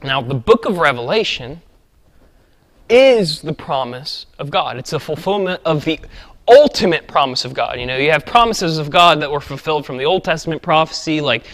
Now, 0.02 0.22
the 0.22 0.34
book 0.34 0.64
of 0.64 0.78
Revelation 0.78 1.60
is 2.88 3.42
the 3.42 3.52
promise 3.52 4.24
of 4.38 4.50
God. 4.50 4.78
It's 4.78 4.94
a 4.94 4.98
fulfillment 4.98 5.60
of 5.66 5.84
the 5.84 6.00
ultimate 6.48 7.06
promise 7.06 7.44
of 7.44 7.52
God. 7.52 7.78
You 7.78 7.84
know, 7.84 7.98
you 7.98 8.12
have 8.12 8.24
promises 8.24 8.78
of 8.78 8.88
God 8.88 9.20
that 9.20 9.30
were 9.30 9.40
fulfilled 9.40 9.84
from 9.84 9.98
the 9.98 10.06
Old 10.06 10.24
Testament 10.24 10.62
prophecy, 10.62 11.20
like 11.20 11.44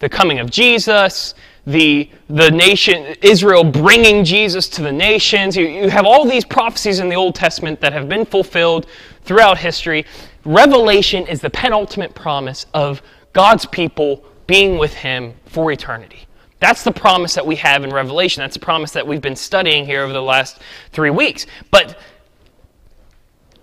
the 0.00 0.08
coming 0.10 0.38
of 0.38 0.50
Jesus, 0.50 1.34
the, 1.68 2.10
the 2.28 2.50
nation, 2.50 3.14
Israel 3.20 3.62
bringing 3.62 4.24
Jesus 4.24 4.70
to 4.70 4.82
the 4.82 4.90
nations. 4.90 5.54
You, 5.54 5.66
you 5.66 5.90
have 5.90 6.06
all 6.06 6.24
these 6.24 6.44
prophecies 6.44 6.98
in 6.98 7.10
the 7.10 7.14
Old 7.14 7.34
Testament 7.34 7.78
that 7.82 7.92
have 7.92 8.08
been 8.08 8.24
fulfilled 8.24 8.86
throughout 9.24 9.58
history. 9.58 10.06
Revelation 10.46 11.26
is 11.26 11.42
the 11.42 11.50
penultimate 11.50 12.14
promise 12.14 12.64
of 12.72 13.02
God's 13.34 13.66
people 13.66 14.24
being 14.46 14.78
with 14.78 14.94
Him 14.94 15.34
for 15.44 15.70
eternity. 15.70 16.26
That's 16.58 16.82
the 16.84 16.90
promise 16.90 17.34
that 17.34 17.46
we 17.46 17.56
have 17.56 17.84
in 17.84 17.90
Revelation. 17.90 18.40
That's 18.40 18.54
the 18.54 18.64
promise 18.64 18.92
that 18.92 19.06
we've 19.06 19.20
been 19.20 19.36
studying 19.36 19.84
here 19.84 20.02
over 20.02 20.14
the 20.14 20.22
last 20.22 20.60
three 20.92 21.10
weeks. 21.10 21.44
But 21.70 21.98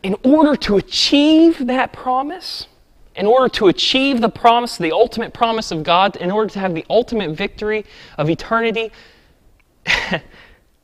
in 0.03 0.15
order 0.23 0.55
to 0.57 0.77
achieve 0.77 1.65
that 1.65 1.91
promise, 1.91 2.67
in 3.15 3.25
order 3.25 3.47
to 3.49 3.67
achieve 3.67 4.21
the 4.21 4.29
promise, 4.29 4.77
the 4.77 4.91
ultimate 4.91 5.33
promise 5.33 5.71
of 5.71 5.83
God, 5.83 6.15
in 6.17 6.31
order 6.31 6.49
to 6.49 6.59
have 6.59 6.75
the 6.75 6.85
ultimate 6.89 7.31
victory 7.31 7.85
of 8.17 8.29
eternity, 8.29 8.91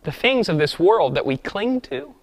the 0.04 0.12
things 0.12 0.48
of 0.48 0.58
this 0.58 0.80
world 0.80 1.16
that 1.16 1.26
we 1.26 1.38
cling 1.38 1.82
to 1.82 2.16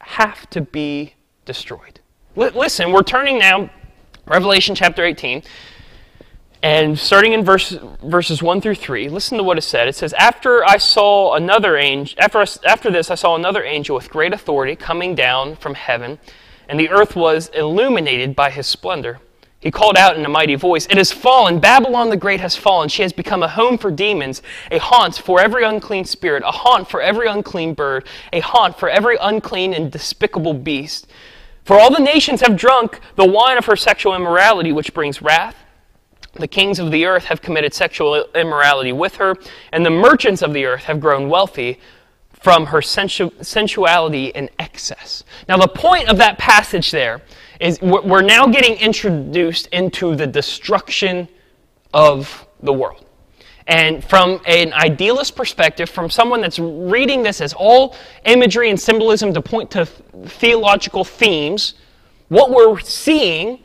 have 0.00 0.48
to 0.50 0.60
be 0.60 1.14
destroyed. 1.44 2.00
L- 2.36 2.52
listen, 2.54 2.92
we're 2.92 3.02
turning 3.02 3.38
now, 3.38 3.70
Revelation 4.26 4.74
chapter 4.74 5.04
18. 5.04 5.42
And 6.62 6.98
starting 6.98 7.32
in 7.32 7.44
verse, 7.44 7.78
verses 8.02 8.42
1 8.42 8.60
through 8.60 8.74
3, 8.74 9.08
listen 9.08 9.38
to 9.38 9.44
what 9.44 9.56
it 9.56 9.62
said. 9.62 9.88
It 9.88 9.94
says, 9.94 10.12
After 10.14 10.64
I 10.64 10.78
saw 10.78 11.34
another 11.34 11.76
angel, 11.76 12.18
after, 12.20 12.44
after 12.66 12.90
this 12.90 13.10
I 13.10 13.14
saw 13.14 13.36
another 13.36 13.62
angel 13.62 13.94
with 13.94 14.10
great 14.10 14.32
authority 14.32 14.74
coming 14.74 15.14
down 15.14 15.56
from 15.56 15.74
heaven, 15.74 16.18
and 16.68 16.78
the 16.78 16.90
earth 16.90 17.16
was 17.16 17.48
illuminated 17.48 18.34
by 18.34 18.50
his 18.50 18.66
splendor. 18.66 19.20
He 19.60 19.70
called 19.70 19.96
out 19.96 20.16
in 20.16 20.24
a 20.24 20.28
mighty 20.28 20.54
voice, 20.54 20.86
It 20.86 20.96
has 20.96 21.10
fallen! 21.10 21.58
Babylon 21.58 22.10
the 22.10 22.16
Great 22.16 22.40
has 22.40 22.54
fallen. 22.54 22.88
She 22.88 23.02
has 23.02 23.12
become 23.12 23.42
a 23.42 23.48
home 23.48 23.78
for 23.78 23.90
demons, 23.90 24.42
a 24.70 24.78
haunt 24.78 25.16
for 25.16 25.40
every 25.40 25.64
unclean 25.64 26.04
spirit, 26.04 26.42
a 26.46 26.52
haunt 26.52 26.88
for 26.88 27.00
every 27.00 27.26
unclean 27.26 27.74
bird, 27.74 28.06
a 28.32 28.40
haunt 28.40 28.78
for 28.78 28.88
every 28.88 29.16
unclean 29.20 29.72
and 29.72 29.90
despicable 29.90 30.54
beast. 30.54 31.08
For 31.64 31.80
all 31.80 31.92
the 31.92 32.02
nations 32.02 32.42
have 32.42 32.56
drunk 32.56 33.00
the 33.16 33.26
wine 33.26 33.58
of 33.58 33.64
her 33.64 33.74
sexual 33.74 34.14
immorality, 34.14 34.72
which 34.72 34.94
brings 34.94 35.20
wrath. 35.20 35.56
The 36.34 36.46
kings 36.46 36.78
of 36.78 36.90
the 36.90 37.06
earth 37.06 37.24
have 37.24 37.42
committed 37.42 37.72
sexual 37.74 38.26
immorality 38.34 38.92
with 38.92 39.16
her, 39.16 39.34
and 39.72 39.84
the 39.84 39.90
merchants 39.90 40.42
of 40.42 40.52
the 40.52 40.66
earth 40.66 40.84
have 40.84 41.00
grown 41.00 41.28
wealthy 41.28 41.80
from 42.40 42.66
her 42.66 42.82
sensu- 42.82 43.32
sensuality 43.40 44.34
and 44.34 44.50
excess. 44.58 45.24
Now, 45.48 45.56
the 45.56 45.68
point 45.68 46.08
of 46.08 46.16
that 46.18 46.38
passage 46.38 46.90
there 46.90 47.22
is 47.60 47.80
we're 47.80 48.22
now 48.22 48.46
getting 48.46 48.76
introduced 48.76 49.66
into 49.68 50.14
the 50.14 50.26
destruction 50.26 51.28
of 51.94 52.46
the 52.62 52.72
world. 52.72 53.04
And 53.66 54.04
from 54.04 54.40
an 54.46 54.72
idealist 54.74 55.34
perspective, 55.34 55.90
from 55.90 56.08
someone 56.08 56.40
that's 56.40 56.58
reading 56.58 57.22
this 57.22 57.40
as 57.40 57.52
all 57.52 57.96
imagery 58.24 58.70
and 58.70 58.80
symbolism 58.80 59.34
to 59.34 59.42
point 59.42 59.70
to 59.72 59.86
theological 59.86 61.02
themes, 61.02 61.74
what 62.28 62.50
we're 62.50 62.78
seeing 62.78 63.60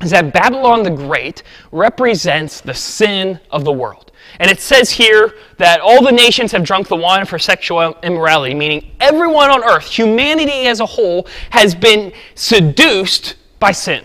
is 0.00 0.10
that 0.10 0.32
Babylon 0.32 0.82
the 0.82 0.90
Great 0.90 1.42
represents 1.72 2.60
the 2.60 2.74
sin 2.74 3.40
of 3.50 3.64
the 3.64 3.72
world. 3.72 4.12
And 4.38 4.50
it 4.50 4.60
says 4.60 4.90
here 4.90 5.34
that 5.56 5.80
all 5.80 6.04
the 6.04 6.12
nations 6.12 6.52
have 6.52 6.62
drunk 6.62 6.88
the 6.88 6.96
wine 6.96 7.26
for 7.26 7.38
sexual 7.38 7.96
immorality, 8.02 8.54
meaning 8.54 8.92
everyone 9.00 9.50
on 9.50 9.64
earth, 9.64 9.90
humanity 9.90 10.66
as 10.66 10.80
a 10.80 10.86
whole, 10.86 11.26
has 11.50 11.74
been 11.74 12.12
seduced 12.34 13.36
by 13.58 13.72
sin. 13.72 14.04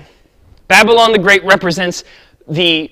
Babylon 0.68 1.12
the 1.12 1.20
Great 1.20 1.44
represents 1.44 2.04
the, 2.48 2.90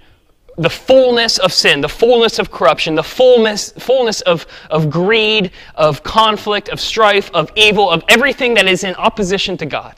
the 0.57 0.69
fullness 0.69 1.39
of 1.39 1.51
sin, 1.51 1.81
the 1.81 1.89
fullness 1.89 2.37
of 2.37 2.51
corruption, 2.51 2.93
the 2.93 3.03
fullness, 3.03 3.71
fullness 3.71 4.21
of, 4.21 4.45
of 4.69 4.89
greed, 4.91 5.51
of 5.73 6.03
conflict, 6.03 6.69
of 6.69 6.79
strife, 6.79 7.31
of 7.33 7.51
evil, 7.55 7.89
of 7.89 8.03
everything 8.09 8.53
that 8.53 8.67
is 8.67 8.83
in 8.83 8.93
opposition 8.95 9.57
to 9.57 9.65
God. 9.65 9.95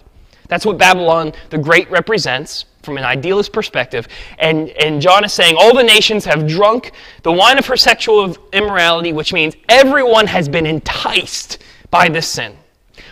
That's 0.48 0.65
what 0.65 0.77
Babylon 0.77 1.33
the 1.50 1.57
Great 1.57 1.89
represents 1.91 2.65
from 2.84 2.98
an 2.98 3.04
idealist 3.04 3.52
perspective. 3.54 4.08
And, 4.38 4.70
and 4.72 5.02
John 5.02 5.24
is 5.24 5.34
saying 5.34 5.56
all 5.58 5.75
the 5.75 5.84
nations 5.84 6.25
have 6.25 6.48
drunk 6.48 6.92
the 7.24 7.32
wine 7.32 7.58
of 7.58 7.66
her 7.68 7.78
sexual 7.78 8.38
immorality, 8.52 9.13
which 9.13 9.34
means 9.34 9.56
everyone 9.70 10.28
has 10.28 10.48
been 10.48 10.66
enticed 10.66 11.63
by 11.90 12.10
this 12.10 12.28
sin. 12.28 12.56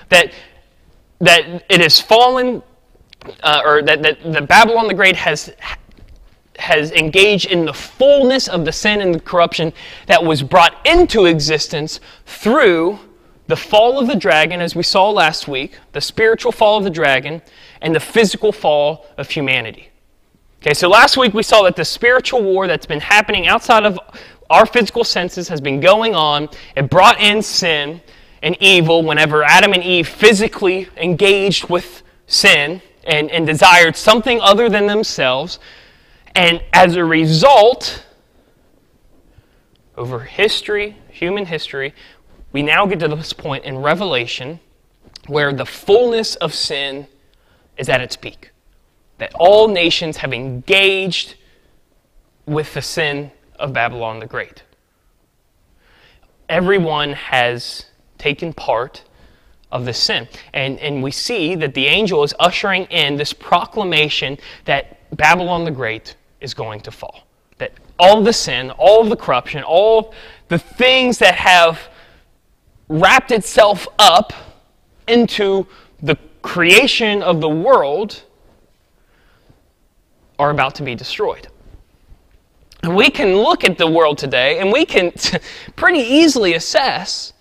That, 0.10 0.34
that 1.20 1.66
it 1.70 1.82
has 1.82 2.00
fallen, 2.00 2.62
uh, 3.42 3.62
or 3.66 3.82
that, 3.84 4.01
that, 4.04 4.22
that 4.34 4.48
Babylon 4.48 4.88
the 4.88 4.94
Great 4.94 5.16
has, 5.16 5.54
has 6.60 6.92
engaged 6.92 7.50
in 7.50 7.63
the 7.63 7.74
fullness 7.74 8.50
of 8.50 8.66
the 8.66 8.72
sin 8.74 9.00
and 9.00 9.16
the 9.16 9.22
corruption 9.22 9.72
that 10.08 10.22
was 10.22 10.44
brought 10.44 10.86
into 10.86 11.25
existence 11.25 12.01
through 12.25 13.00
the 13.51 13.58
fall 13.58 14.00
of 14.00 14.08
the 14.08 14.15
dragon, 14.15 14.62
as 14.62 14.77
we 14.77 14.84
saw 14.84 15.10
last 15.10 15.46
week, 15.46 15.77
the 15.91 16.00
spiritual 16.00 16.53
fall 16.53 16.77
of 16.77 16.86
the 16.86 16.89
dragon, 16.89 17.41
and 17.81 17.93
the 17.93 18.00
physical 18.00 18.53
fall 18.53 19.05
of 19.17 19.29
humanity. 19.29 19.89
Okay, 20.62 20.74
so 20.74 20.88
last 20.88 21.17
week 21.17 21.34
we 21.34 21.43
saw 21.43 21.63
that 21.63 21.75
the 21.75 21.84
spiritual 21.84 22.41
war 22.41 22.65
that's 22.65 22.86
been 22.86 23.01
happening 23.01 23.48
outside 23.48 23.84
of 23.84 24.00
our 24.50 24.65
physical 24.65 25.03
senses 25.03 25.50
has 25.50 25.60
been 25.60 25.81
going 25.81 26.15
on. 26.15 26.48
It 26.77 26.89
brought 26.89 27.20
in 27.20 27.41
sin 27.41 28.00
and 28.41 28.55
evil 28.62 29.03
whenever 29.03 29.43
Adam 29.43 29.74
and 29.74 29.84
Eve 29.84 30.08
physically 30.08 30.88
engaged 30.96 31.67
with 31.70 32.03
sin 32.27 32.81
and, 33.03 33.29
and 33.31 33.46
desired 33.46 33.98
something 33.98 34.39
other 34.39 34.70
than 34.70 34.88
themselves. 34.88 35.60
And 36.36 36.63
as 36.72 36.96
a 36.96 37.03
result, 37.03 38.05
over 39.98 40.20
history, 40.22 40.96
human 41.10 41.48
history, 41.48 41.93
we 42.51 42.62
now 42.62 42.86
get 42.86 43.00
to 43.00 43.08
this 43.08 43.34
point 43.34 43.63
in 43.63 43.77
Revelation 43.77 44.60
where 45.27 45.53
the 45.53 45.65
fullness 45.65 46.36
of 46.36 46.53
sin 46.53 47.08
is 47.77 47.89
at 47.89 48.01
its 48.01 48.15
peak. 48.15 48.51
That 49.17 49.34
all 49.36 49.67
nations 49.67 50.17
have 50.17 50.34
engaged 50.34 51.36
with 52.46 52.74
the 52.74 52.81
sin 52.81 53.31
of 53.60 53.74
Babylon 53.74 54.20
the 54.20 54.25
Great. 54.25 54.63
Everyone 56.50 57.13
has 57.13 57.86
taken 58.17 58.51
part 58.51 59.03
of 59.72 59.86
the 59.86 59.93
sin. 59.93 60.27
And, 60.53 60.79
and 60.79 61.01
we 61.01 61.12
see 61.12 61.55
that 61.55 61.74
the 61.74 61.86
angel 61.88 62.24
is 62.24 62.34
ushering 62.39 62.84
in 62.86 63.15
this 63.15 63.31
proclamation 63.31 64.38
that 64.65 64.98
Babylon 65.15 65.63
the 65.63 65.72
Great 65.72 66.15
is 66.41 66.53
going 66.53 66.81
to 66.81 66.91
fall. 66.91 67.25
That 67.58 67.72
all 67.98 68.22
the 68.22 68.34
sin, 68.34 68.72
all 68.72 69.03
the 69.03 69.15
corruption, 69.15 69.63
all 69.63 70.13
the 70.50 70.60
things 70.60 71.20
that 71.20 71.36
have 71.36 71.79
wrapped 72.91 73.31
itself 73.31 73.88
up 73.98 74.33
into 75.07 75.65
the 76.03 76.17
creation 76.41 77.24
of 77.24 77.39
the 77.39 77.50
world 77.50 78.24
are 80.38 80.51
about 80.51 80.75
to 80.75 80.83
be 80.83 80.93
destroyed. 80.93 81.48
And 82.83 82.95
we 82.95 83.10
can 83.10 83.36
look 83.36 83.63
at 83.63 83.77
the 83.77 83.89
world 83.89 84.17
today 84.17 84.60
and 84.60 84.71
we 84.71 84.86
can 84.86 85.13
pretty 85.75 86.00
easily 86.00 86.55
assess 86.55 87.31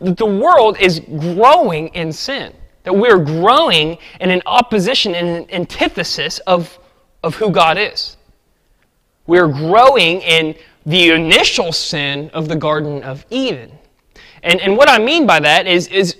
that 0.00 0.16
the 0.16 0.26
world 0.26 0.78
is 0.80 1.00
growing 1.00 1.88
in 1.88 2.12
sin, 2.12 2.54
that 2.84 2.94
we're 2.94 3.22
growing 3.22 3.98
in 4.20 4.30
an 4.30 4.40
opposition 4.46 5.14
and 5.14 5.28
an 5.28 5.50
antithesis 5.50 6.38
of, 6.40 6.78
of 7.22 7.34
who 7.34 7.50
God 7.50 7.76
is. 7.76 8.16
We're 9.26 9.48
growing 9.48 10.22
in 10.22 10.54
the 10.86 11.10
initial 11.10 11.72
sin 11.72 12.30
of 12.30 12.48
the 12.48 12.56
Garden 12.56 13.02
of 13.02 13.26
Eden. 13.30 13.78
And, 14.42 14.60
and 14.60 14.76
what 14.76 14.88
I 14.88 14.98
mean 14.98 15.26
by 15.26 15.40
that 15.40 15.66
is, 15.66 15.88
is 15.88 16.16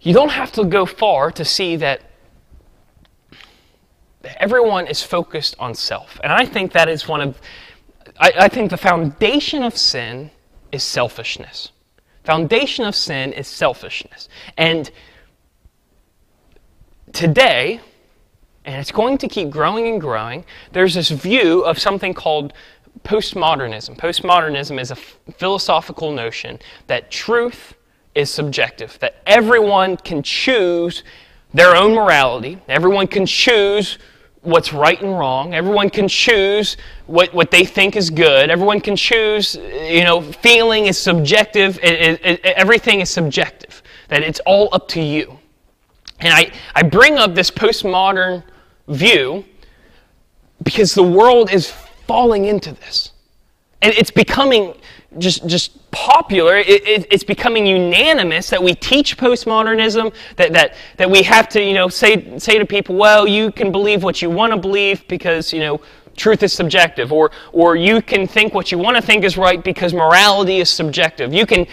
you 0.00 0.14
don't 0.14 0.30
have 0.30 0.52
to 0.52 0.64
go 0.64 0.86
far 0.86 1.30
to 1.32 1.44
see 1.44 1.76
that 1.76 2.02
Everyone 4.36 4.86
is 4.86 5.02
focused 5.02 5.56
on 5.58 5.74
self. 5.74 6.20
And 6.22 6.32
I 6.32 6.44
think 6.44 6.72
that 6.72 6.88
is 6.88 7.08
one 7.08 7.20
of, 7.20 7.40
I, 8.18 8.32
I 8.40 8.48
think 8.48 8.70
the 8.70 8.76
foundation 8.76 9.62
of 9.62 9.76
sin 9.76 10.30
is 10.72 10.82
selfishness. 10.82 11.72
Foundation 12.24 12.84
of 12.84 12.94
sin 12.94 13.32
is 13.32 13.48
selfishness. 13.48 14.28
And 14.58 14.90
today, 17.12 17.80
and 18.66 18.76
it's 18.76 18.92
going 18.92 19.16
to 19.18 19.28
keep 19.28 19.48
growing 19.48 19.86
and 19.88 20.00
growing, 20.00 20.44
there's 20.72 20.94
this 20.94 21.08
view 21.08 21.62
of 21.62 21.78
something 21.78 22.12
called 22.12 22.52
postmodernism. 23.04 23.96
Postmodernism 23.96 24.80
is 24.80 24.90
a 24.90 24.96
philosophical 24.96 26.12
notion 26.12 26.58
that 26.86 27.10
truth 27.10 27.74
is 28.14 28.30
subjective, 28.30 28.98
that 29.00 29.16
everyone 29.26 29.96
can 29.96 30.22
choose 30.22 31.02
their 31.54 31.76
own 31.76 31.94
morality, 31.94 32.58
everyone 32.68 33.06
can 33.06 33.26
choose 33.26 33.98
what's 34.42 34.72
right 34.72 35.00
and 35.02 35.18
wrong. 35.18 35.54
Everyone 35.54 35.90
can 35.90 36.08
choose 36.08 36.76
what, 37.06 37.32
what 37.34 37.50
they 37.50 37.64
think 37.64 37.96
is 37.96 38.10
good. 38.10 38.50
Everyone 38.50 38.80
can 38.80 38.96
choose, 38.96 39.54
you 39.54 40.02
know, 40.04 40.20
feeling 40.20 40.86
is 40.86 40.98
subjective. 40.98 41.78
It, 41.82 42.00
it, 42.00 42.24
it, 42.24 42.40
everything 42.44 43.00
is 43.00 43.10
subjective, 43.10 43.82
that 44.08 44.22
it's 44.22 44.40
all 44.46 44.68
up 44.72 44.88
to 44.88 45.00
you. 45.00 45.38
And 46.20 46.32
I, 46.32 46.52
I 46.74 46.82
bring 46.82 47.18
up 47.18 47.34
this 47.34 47.50
postmodern 47.50 48.42
view 48.88 49.44
because 50.62 50.94
the 50.94 51.02
world 51.02 51.50
is 51.50 51.72
falling 52.10 52.46
into 52.46 52.72
this. 52.72 53.12
And 53.82 53.94
it's 53.94 54.10
becoming 54.10 54.74
just, 55.18 55.46
just 55.46 55.88
popular. 55.92 56.56
It, 56.56 56.84
it, 56.84 57.06
it's 57.08 57.22
becoming 57.22 57.64
unanimous 57.64 58.50
that 58.50 58.60
we 58.60 58.74
teach 58.74 59.16
postmodernism, 59.16 60.12
that, 60.34 60.52
that, 60.52 60.74
that 60.96 61.08
we 61.08 61.22
have 61.22 61.48
to, 61.50 61.62
you 61.62 61.72
know, 61.72 61.86
say, 61.86 62.36
say 62.40 62.58
to 62.58 62.66
people, 62.66 62.96
well, 62.96 63.28
you 63.28 63.52
can 63.52 63.70
believe 63.70 64.02
what 64.02 64.20
you 64.20 64.28
want 64.28 64.52
to 64.52 64.56
believe 64.56 65.06
because, 65.06 65.52
you 65.52 65.60
know, 65.60 65.80
truth 66.16 66.42
is 66.42 66.52
subjective. 66.52 67.12
Or, 67.12 67.30
or 67.52 67.76
you 67.76 68.02
can 68.02 68.26
think 68.26 68.54
what 68.54 68.72
you 68.72 68.78
want 68.78 68.96
to 68.96 69.02
think 69.02 69.22
is 69.22 69.36
right 69.36 69.62
because 69.62 69.94
morality 69.94 70.58
is 70.58 70.68
subjective. 70.68 71.32
You 71.32 71.46
can 71.46 71.64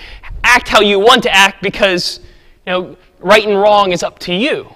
act 0.43 0.67
how 0.67 0.81
you 0.81 0.99
want 0.99 1.23
to 1.23 1.33
act 1.33 1.63
because, 1.63 2.19
you 2.67 2.73
know, 2.73 2.97
right 3.21 3.43
and 3.43 3.59
wrong 3.59 3.91
is 3.91 4.03
up 4.03 4.19
to 4.19 4.35
you. 4.35 4.71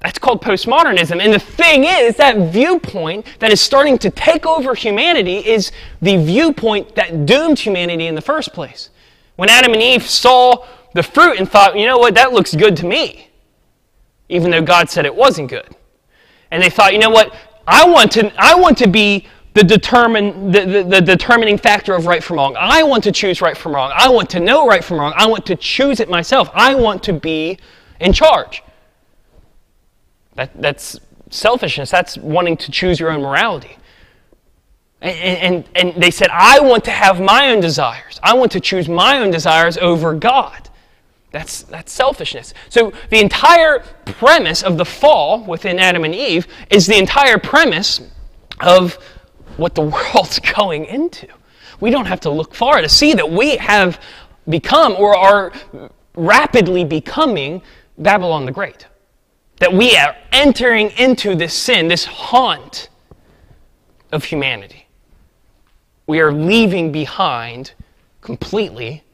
That's 0.00 0.18
called 0.18 0.42
postmodernism. 0.42 1.22
And 1.22 1.32
the 1.32 1.38
thing 1.38 1.84
is, 1.84 2.16
that 2.16 2.52
viewpoint 2.52 3.26
that 3.38 3.52
is 3.52 3.60
starting 3.60 3.98
to 3.98 4.10
take 4.10 4.46
over 4.46 4.74
humanity 4.74 5.38
is 5.46 5.72
the 6.00 6.16
viewpoint 6.16 6.94
that 6.94 7.26
doomed 7.26 7.58
humanity 7.58 8.06
in 8.06 8.14
the 8.14 8.22
first 8.22 8.54
place. 8.54 8.90
When 9.36 9.50
Adam 9.50 9.72
and 9.72 9.82
Eve 9.82 10.02
saw 10.02 10.66
the 10.94 11.02
fruit 11.02 11.38
and 11.38 11.48
thought, 11.48 11.78
you 11.78 11.86
know 11.86 11.98
what, 11.98 12.14
that 12.14 12.32
looks 12.32 12.54
good 12.54 12.76
to 12.78 12.86
me, 12.86 13.28
even 14.28 14.50
though 14.50 14.62
God 14.62 14.88
said 14.88 15.04
it 15.04 15.14
wasn't 15.14 15.50
good. 15.50 15.68
And 16.50 16.62
they 16.62 16.70
thought, 16.70 16.92
you 16.94 16.98
know 16.98 17.10
what, 17.10 17.34
I 17.66 17.88
want 17.88 18.10
to, 18.12 18.32
I 18.38 18.54
want 18.54 18.78
to 18.78 18.88
be 18.88 19.26
the, 19.52 19.62
determine, 19.62 20.50
the, 20.50 20.64
the, 20.64 20.82
the 20.82 21.00
determining 21.00 21.58
factor 21.58 21.94
of 21.94 22.06
right 22.06 22.22
from 22.24 22.36
wrong. 22.36 22.56
I 22.58 22.82
want 22.82 23.04
to 23.04 23.12
choose 23.12 23.42
right 23.42 23.56
from 23.56 23.74
wrong. 23.74 23.92
I 23.94 24.08
want 24.08 24.30
to 24.30 24.40
know 24.40 24.66
right 24.66 24.82
from 24.82 24.98
wrong. 24.98 25.12
I 25.14 25.26
want 25.26 25.44
to 25.46 25.56
choose 25.56 26.00
it 26.00 26.08
myself. 26.08 26.48
I 26.54 26.74
want 26.74 27.02
to 27.04 27.12
be 27.12 27.58
in 28.00 28.12
charge. 28.12 28.62
That, 30.40 30.62
that's 30.62 30.98
selfishness. 31.28 31.90
That's 31.90 32.16
wanting 32.16 32.56
to 32.56 32.70
choose 32.70 32.98
your 32.98 33.10
own 33.10 33.20
morality. 33.20 33.76
And, 35.02 35.38
and, 35.38 35.68
and 35.74 36.02
they 36.02 36.10
said, 36.10 36.28
I 36.32 36.60
want 36.60 36.82
to 36.84 36.90
have 36.90 37.20
my 37.20 37.50
own 37.50 37.60
desires. 37.60 38.18
I 38.22 38.32
want 38.32 38.50
to 38.52 38.60
choose 38.60 38.88
my 38.88 39.18
own 39.18 39.30
desires 39.30 39.76
over 39.76 40.14
God. 40.14 40.70
That's, 41.30 41.64
that's 41.64 41.92
selfishness. 41.92 42.54
So 42.70 42.90
the 43.10 43.20
entire 43.20 43.80
premise 44.06 44.62
of 44.62 44.78
the 44.78 44.86
fall 44.86 45.44
within 45.44 45.78
Adam 45.78 46.04
and 46.04 46.14
Eve 46.14 46.46
is 46.70 46.86
the 46.86 46.96
entire 46.96 47.36
premise 47.36 48.00
of 48.60 48.94
what 49.58 49.74
the 49.74 49.82
world's 50.14 50.38
going 50.38 50.86
into. 50.86 51.28
We 51.80 51.90
don't 51.90 52.06
have 52.06 52.20
to 52.20 52.30
look 52.30 52.54
far 52.54 52.80
to 52.80 52.88
see 52.88 53.12
that 53.12 53.30
we 53.30 53.58
have 53.58 54.00
become 54.48 54.94
or 54.94 55.14
are 55.14 55.52
rapidly 56.14 56.86
becoming 56.86 57.60
Babylon 57.98 58.46
the 58.46 58.52
Great 58.52 58.86
that 59.60 59.72
we 59.72 59.96
are 59.96 60.16
entering 60.32 60.90
into 60.98 61.36
this 61.36 61.54
sin, 61.54 61.86
this 61.86 62.04
haunt 62.04 62.88
of 64.10 64.24
humanity. 64.24 64.86
We 66.06 66.20
are 66.20 66.32
leaving 66.32 66.90
behind 66.90 67.72
completely 68.20 69.04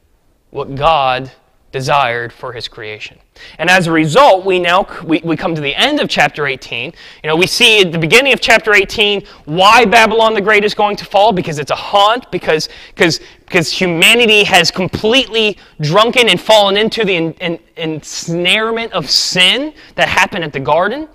what 0.50 0.74
God 0.74 1.30
desired 1.72 2.32
for 2.32 2.52
his 2.52 2.68
creation. 2.68 3.18
And 3.58 3.68
as 3.68 3.86
a 3.86 3.92
result, 3.92 4.46
we 4.46 4.58
now 4.58 4.86
we, 5.04 5.20
we 5.24 5.36
come 5.36 5.54
to 5.54 5.60
the 5.60 5.74
end 5.74 6.00
of 6.00 6.08
chapter 6.08 6.46
18. 6.46 6.92
You 7.22 7.28
know, 7.28 7.36
we 7.36 7.46
see 7.46 7.82
at 7.82 7.92
the 7.92 7.98
beginning 7.98 8.32
of 8.32 8.40
chapter 8.40 8.72
18 8.72 9.22
why 9.44 9.84
Babylon 9.84 10.34
the 10.34 10.40
Great 10.40 10.64
is 10.64 10.74
going 10.74 10.96
to 10.96 11.04
fall 11.04 11.32
because 11.32 11.58
it's 11.58 11.70
a 11.70 11.76
haunt, 11.76 12.30
because 12.30 12.68
because 12.94 13.20
because 13.44 13.70
humanity 13.70 14.44
has 14.44 14.70
completely 14.70 15.58
drunken 15.80 16.28
and 16.28 16.40
fallen 16.40 16.76
into 16.76 17.04
the 17.04 17.14
en, 17.14 17.34
en, 17.40 17.58
ensnarement 17.76 18.92
of 18.92 19.10
sin 19.10 19.74
that 19.96 20.08
happened 20.08 20.44
at 20.44 20.52
the 20.52 20.60
garden. 20.60 21.08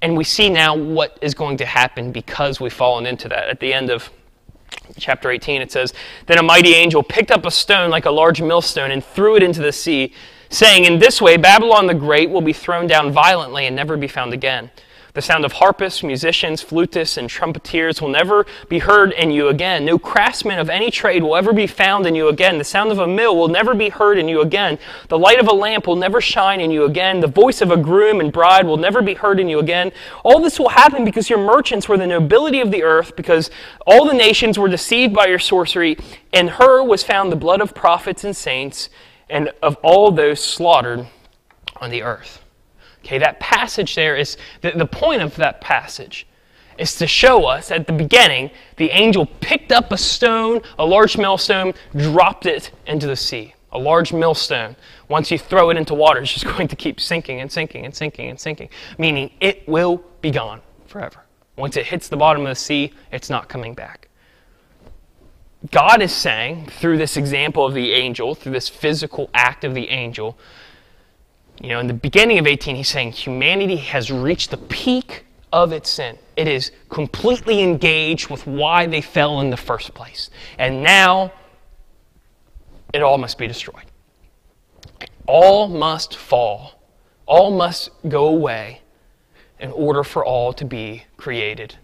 And 0.00 0.16
we 0.16 0.24
see 0.24 0.48
now 0.48 0.74
what 0.74 1.16
is 1.20 1.32
going 1.34 1.58
to 1.58 1.66
happen 1.66 2.10
because 2.10 2.60
we've 2.60 2.72
fallen 2.72 3.06
into 3.06 3.28
that. 3.28 3.48
At 3.48 3.60
the 3.60 3.72
end 3.72 3.90
of 3.90 4.10
chapter 4.98 5.30
18, 5.30 5.62
it 5.62 5.72
says, 5.72 5.92
Then 6.26 6.38
a 6.38 6.42
mighty 6.42 6.74
angel 6.74 7.02
picked 7.02 7.30
up 7.30 7.46
a 7.46 7.50
stone 7.50 7.90
like 7.90 8.04
a 8.04 8.10
large 8.10 8.42
millstone 8.42 8.90
and 8.90 9.04
threw 9.04 9.36
it 9.36 9.42
into 9.42 9.60
the 9.60 9.72
sea, 9.72 10.12
saying, 10.48 10.84
In 10.84 10.98
this 10.98 11.20
way 11.20 11.36
Babylon 11.36 11.86
the 11.86 11.94
Great 11.94 12.30
will 12.30 12.40
be 12.40 12.52
thrown 12.52 12.86
down 12.86 13.12
violently 13.12 13.66
and 13.66 13.76
never 13.76 13.96
be 13.96 14.08
found 14.08 14.32
again. 14.32 14.70
The 15.14 15.20
sound 15.20 15.44
of 15.44 15.52
harpists, 15.52 16.02
musicians, 16.02 16.64
flutists, 16.64 17.18
and 17.18 17.28
trumpeters 17.28 18.00
will 18.00 18.08
never 18.08 18.46
be 18.70 18.78
heard 18.78 19.12
in 19.12 19.30
you 19.30 19.48
again. 19.48 19.84
No 19.84 19.98
craftsman 19.98 20.58
of 20.58 20.70
any 20.70 20.90
trade 20.90 21.22
will 21.22 21.36
ever 21.36 21.52
be 21.52 21.66
found 21.66 22.06
in 22.06 22.14
you 22.14 22.28
again. 22.28 22.56
The 22.56 22.64
sound 22.64 22.90
of 22.90 22.98
a 22.98 23.06
mill 23.06 23.36
will 23.36 23.48
never 23.48 23.74
be 23.74 23.90
heard 23.90 24.16
in 24.16 24.26
you 24.26 24.40
again. 24.40 24.78
The 25.08 25.18
light 25.18 25.38
of 25.38 25.48
a 25.48 25.52
lamp 25.52 25.86
will 25.86 25.96
never 25.96 26.22
shine 26.22 26.62
in 26.62 26.70
you 26.70 26.84
again. 26.84 27.20
The 27.20 27.26
voice 27.26 27.60
of 27.60 27.70
a 27.70 27.76
groom 27.76 28.20
and 28.20 28.32
bride 28.32 28.66
will 28.66 28.78
never 28.78 29.02
be 29.02 29.12
heard 29.12 29.38
in 29.38 29.50
you 29.50 29.58
again. 29.58 29.92
All 30.24 30.40
this 30.40 30.58
will 30.58 30.70
happen 30.70 31.04
because 31.04 31.28
your 31.28 31.44
merchants 31.44 31.90
were 31.90 31.98
the 31.98 32.06
nobility 32.06 32.60
of 32.60 32.70
the 32.70 32.82
earth, 32.82 33.14
because 33.14 33.50
all 33.86 34.06
the 34.06 34.14
nations 34.14 34.58
were 34.58 34.68
deceived 34.68 35.12
by 35.12 35.26
your 35.26 35.38
sorcery. 35.38 35.98
In 36.32 36.48
her 36.48 36.82
was 36.82 37.02
found 37.02 37.30
the 37.30 37.36
blood 37.36 37.60
of 37.60 37.74
prophets 37.74 38.24
and 38.24 38.34
saints, 38.34 38.88
and 39.28 39.52
of 39.62 39.76
all 39.82 40.10
those 40.10 40.42
slaughtered 40.42 41.06
on 41.82 41.90
the 41.90 42.02
earth. 42.02 42.41
Okay, 43.04 43.18
that 43.18 43.40
passage 43.40 43.94
there 43.94 44.16
is 44.16 44.36
the, 44.60 44.70
the 44.72 44.86
point 44.86 45.22
of 45.22 45.34
that 45.36 45.60
passage 45.60 46.26
is 46.78 46.94
to 46.96 47.06
show 47.06 47.46
us 47.46 47.70
at 47.70 47.86
the 47.86 47.92
beginning 47.92 48.50
the 48.76 48.90
angel 48.90 49.26
picked 49.40 49.72
up 49.72 49.92
a 49.92 49.98
stone, 49.98 50.60
a 50.78 50.86
large 50.86 51.18
millstone, 51.18 51.74
dropped 51.96 52.46
it 52.46 52.70
into 52.86 53.06
the 53.06 53.16
sea. 53.16 53.54
A 53.72 53.78
large 53.78 54.12
millstone. 54.12 54.76
Once 55.08 55.30
you 55.30 55.38
throw 55.38 55.70
it 55.70 55.76
into 55.76 55.94
water, 55.94 56.20
it's 56.20 56.32
just 56.32 56.44
going 56.56 56.68
to 56.68 56.76
keep 56.76 57.00
sinking 57.00 57.40
and 57.40 57.50
sinking 57.50 57.84
and 57.84 57.94
sinking 57.94 58.28
and 58.28 58.38
sinking, 58.38 58.68
meaning 58.98 59.30
it 59.40 59.66
will 59.66 60.02
be 60.20 60.30
gone 60.30 60.60
forever. 60.86 61.24
Once 61.56 61.76
it 61.76 61.86
hits 61.86 62.08
the 62.08 62.16
bottom 62.16 62.42
of 62.42 62.48
the 62.48 62.54
sea, 62.54 62.92
it's 63.10 63.30
not 63.30 63.48
coming 63.48 63.74
back. 63.74 64.08
God 65.70 66.02
is 66.02 66.12
saying, 66.12 66.66
through 66.66 66.98
this 66.98 67.16
example 67.16 67.64
of 67.64 67.72
the 67.72 67.92
angel, 67.92 68.34
through 68.34 68.52
this 68.52 68.68
physical 68.68 69.30
act 69.32 69.64
of 69.64 69.74
the 69.74 69.88
angel, 69.90 70.36
you 71.62 71.68
know, 71.68 71.78
in 71.78 71.86
the 71.86 71.94
beginning 71.94 72.38
of 72.38 72.46
18, 72.46 72.74
he's 72.74 72.88
saying 72.88 73.12
humanity 73.12 73.76
has 73.76 74.10
reached 74.10 74.50
the 74.50 74.56
peak 74.56 75.24
of 75.52 75.72
its 75.72 75.90
sin. 75.90 76.18
It 76.36 76.48
is 76.48 76.72
completely 76.88 77.62
engaged 77.62 78.30
with 78.30 78.46
why 78.46 78.86
they 78.86 79.00
fell 79.00 79.40
in 79.40 79.50
the 79.50 79.56
first 79.56 79.94
place. 79.94 80.28
And 80.58 80.82
now 80.82 81.32
it 82.92 83.00
all 83.00 83.16
must 83.16 83.38
be 83.38 83.46
destroyed. 83.46 83.84
All 85.26 85.68
must 85.68 86.16
fall. 86.16 86.82
All 87.26 87.52
must 87.52 87.90
go 88.08 88.26
away 88.26 88.80
in 89.60 89.70
order 89.70 90.02
for 90.02 90.24
all 90.24 90.52
to 90.54 90.64
be 90.64 91.04
created 91.16 91.76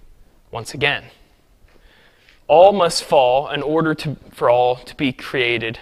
once 0.50 0.74
again. 0.74 1.04
All 2.48 2.72
must 2.72 3.04
fall 3.04 3.48
in 3.50 3.62
order 3.62 3.94
to, 3.94 4.16
for 4.32 4.50
all 4.50 4.74
to 4.76 4.96
be 4.96 5.12
created 5.12 5.78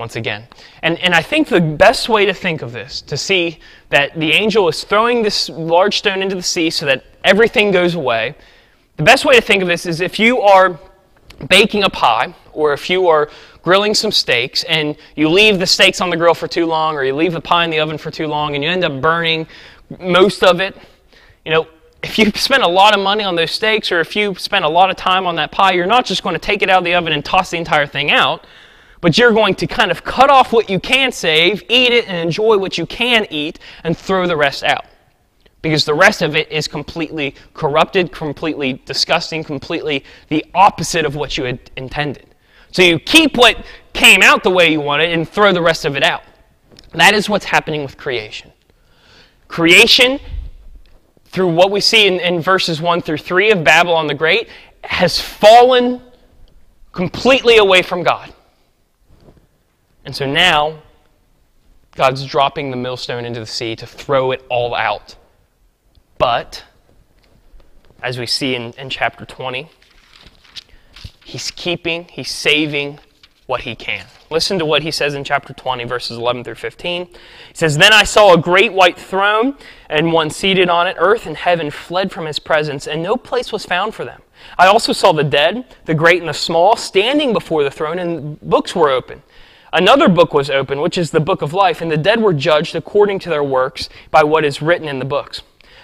once 0.00 0.16
again. 0.16 0.48
And, 0.82 0.98
and 0.98 1.14
I 1.14 1.22
think 1.22 1.46
the 1.46 1.60
best 1.60 2.08
way 2.08 2.24
to 2.24 2.34
think 2.34 2.62
of 2.62 2.72
this, 2.72 3.02
to 3.02 3.16
see 3.16 3.60
that 3.90 4.18
the 4.18 4.32
angel 4.32 4.66
is 4.66 4.82
throwing 4.82 5.22
this 5.22 5.50
large 5.50 5.98
stone 5.98 6.22
into 6.22 6.34
the 6.34 6.42
sea 6.42 6.70
so 6.70 6.86
that 6.86 7.04
everything 7.22 7.70
goes 7.70 7.94
away, 7.94 8.34
the 8.96 9.02
best 9.02 9.24
way 9.24 9.34
to 9.34 9.42
think 9.42 9.62
of 9.62 9.68
this 9.68 9.86
is 9.86 10.00
if 10.00 10.18
you 10.18 10.40
are 10.40 10.80
baking 11.48 11.84
a 11.84 11.90
pie 11.90 12.34
or 12.52 12.72
if 12.72 12.90
you 12.90 13.08
are 13.08 13.30
grilling 13.62 13.94
some 13.94 14.10
steaks 14.10 14.64
and 14.64 14.96
you 15.16 15.28
leave 15.28 15.58
the 15.58 15.66
steaks 15.66 16.00
on 16.00 16.08
the 16.08 16.16
grill 16.16 16.34
for 16.34 16.48
too 16.48 16.64
long 16.64 16.96
or 16.96 17.04
you 17.04 17.14
leave 17.14 17.32
the 17.32 17.40
pie 17.40 17.64
in 17.64 17.70
the 17.70 17.78
oven 17.78 17.98
for 17.98 18.10
too 18.10 18.26
long 18.26 18.54
and 18.54 18.64
you 18.64 18.70
end 18.70 18.82
up 18.84 19.00
burning 19.02 19.46
most 20.00 20.42
of 20.42 20.60
it, 20.60 20.76
you 21.44 21.52
know, 21.52 21.66
if 22.02 22.18
you 22.18 22.30
spend 22.32 22.62
a 22.62 22.68
lot 22.68 22.94
of 22.94 23.00
money 23.00 23.22
on 23.22 23.36
those 23.36 23.50
steaks 23.50 23.92
or 23.92 24.00
if 24.00 24.16
you 24.16 24.34
spend 24.36 24.64
a 24.64 24.68
lot 24.68 24.88
of 24.88 24.96
time 24.96 25.26
on 25.26 25.36
that 25.36 25.52
pie, 25.52 25.72
you're 25.72 25.86
not 25.86 26.06
just 26.06 26.22
going 26.22 26.34
to 26.34 26.38
take 26.38 26.62
it 26.62 26.70
out 26.70 26.78
of 26.78 26.84
the 26.84 26.94
oven 26.94 27.12
and 27.12 27.22
toss 27.22 27.50
the 27.50 27.58
entire 27.58 27.86
thing 27.86 28.10
out 28.10 28.46
but 29.00 29.16
you're 29.16 29.32
going 29.32 29.54
to 29.56 29.66
kind 29.66 29.90
of 29.90 30.04
cut 30.04 30.30
off 30.30 30.52
what 30.52 30.68
you 30.68 30.78
can 30.78 31.10
save, 31.12 31.62
eat 31.68 31.92
it, 31.92 32.06
and 32.08 32.16
enjoy 32.16 32.58
what 32.58 32.76
you 32.76 32.86
can 32.86 33.26
eat, 33.30 33.58
and 33.84 33.96
throw 33.96 34.26
the 34.26 34.36
rest 34.36 34.62
out. 34.62 34.84
because 35.62 35.84
the 35.84 35.94
rest 35.94 36.22
of 36.22 36.36
it 36.36 36.50
is 36.50 36.66
completely 36.66 37.34
corrupted, 37.54 38.12
completely 38.12 38.74
disgusting, 38.86 39.44
completely 39.44 40.04
the 40.28 40.44
opposite 40.54 41.04
of 41.04 41.16
what 41.16 41.36
you 41.36 41.44
had 41.44 41.58
intended. 41.76 42.34
So 42.72 42.82
you 42.82 42.98
keep 42.98 43.36
what 43.36 43.64
came 43.92 44.22
out 44.22 44.42
the 44.42 44.50
way 44.50 44.70
you 44.70 44.80
wanted 44.80 45.10
and 45.10 45.28
throw 45.28 45.52
the 45.52 45.62
rest 45.62 45.84
of 45.84 45.96
it 45.96 46.02
out. 46.02 46.22
That 46.92 47.14
is 47.14 47.28
what's 47.28 47.44
happening 47.44 47.82
with 47.82 47.96
creation. 47.96 48.52
Creation, 49.48 50.20
through 51.26 51.52
what 51.52 51.70
we 51.70 51.80
see 51.80 52.06
in, 52.06 52.20
in 52.20 52.40
verses 52.40 52.80
1 52.80 53.02
through 53.02 53.18
3 53.18 53.50
of 53.50 53.64
Babylon 53.64 54.06
the 54.06 54.14
Great, 54.14 54.48
has 54.84 55.20
fallen 55.20 56.00
completely 56.92 57.58
away 57.58 57.82
from 57.82 58.02
God. 58.02 58.32
And 60.10 60.16
so 60.16 60.26
now, 60.26 60.82
God's 61.94 62.26
dropping 62.26 62.72
the 62.72 62.76
millstone 62.76 63.24
into 63.24 63.38
the 63.38 63.46
sea 63.46 63.76
to 63.76 63.86
throw 63.86 64.32
it 64.32 64.44
all 64.48 64.74
out. 64.74 65.14
But, 66.18 66.64
as 68.02 68.18
we 68.18 68.26
see 68.26 68.56
in, 68.56 68.72
in 68.72 68.90
chapter 68.90 69.24
20, 69.24 69.70
he's 71.24 71.52
keeping, 71.52 72.06
he's 72.06 72.28
saving 72.28 72.98
what 73.46 73.60
he 73.60 73.76
can. 73.76 74.04
Listen 74.30 74.58
to 74.58 74.66
what 74.66 74.82
he 74.82 74.90
says 74.90 75.14
in 75.14 75.22
chapter 75.22 75.52
20, 75.52 75.84
verses 75.84 76.18
11 76.18 76.42
through 76.42 76.56
15. 76.56 77.06
He 77.06 77.14
says, 77.54 77.78
Then 77.78 77.92
I 77.92 78.02
saw 78.02 78.34
a 78.34 78.36
great 78.36 78.72
white 78.72 78.98
throne, 78.98 79.56
and 79.88 80.12
one 80.12 80.30
seated 80.30 80.68
on 80.68 80.88
it. 80.88 80.96
Earth 80.98 81.24
and 81.24 81.36
heaven 81.36 81.70
fled 81.70 82.10
from 82.10 82.26
his 82.26 82.40
presence, 82.40 82.88
and 82.88 83.00
no 83.00 83.16
place 83.16 83.52
was 83.52 83.64
found 83.64 83.94
for 83.94 84.04
them. 84.04 84.22
I 84.58 84.66
also 84.66 84.92
saw 84.92 85.12
the 85.12 85.22
dead, 85.22 85.76
the 85.84 85.94
great 85.94 86.18
and 86.18 86.28
the 86.28 86.34
small, 86.34 86.74
standing 86.74 87.32
before 87.32 87.62
the 87.62 87.70
throne, 87.70 88.00
and 88.00 88.40
books 88.40 88.74
were 88.74 88.90
open. 88.90 89.22
Another 89.72 90.08
book 90.08 90.34
was 90.34 90.50
open, 90.50 90.80
which 90.80 90.98
is 90.98 91.10
the 91.10 91.20
book 91.20 91.42
of 91.42 91.52
life, 91.52 91.80
and 91.80 91.90
the 91.90 91.96
dead 91.96 92.20
were 92.20 92.32
judged 92.32 92.74
according 92.74 93.20
to 93.20 93.28
their 93.28 93.44
works 93.44 93.88
by 94.10 94.22
what 94.24 94.44
is 94.44 94.60
written 94.60 94.88
in 94.88 94.98
the 94.98 95.04
books. 95.04 95.42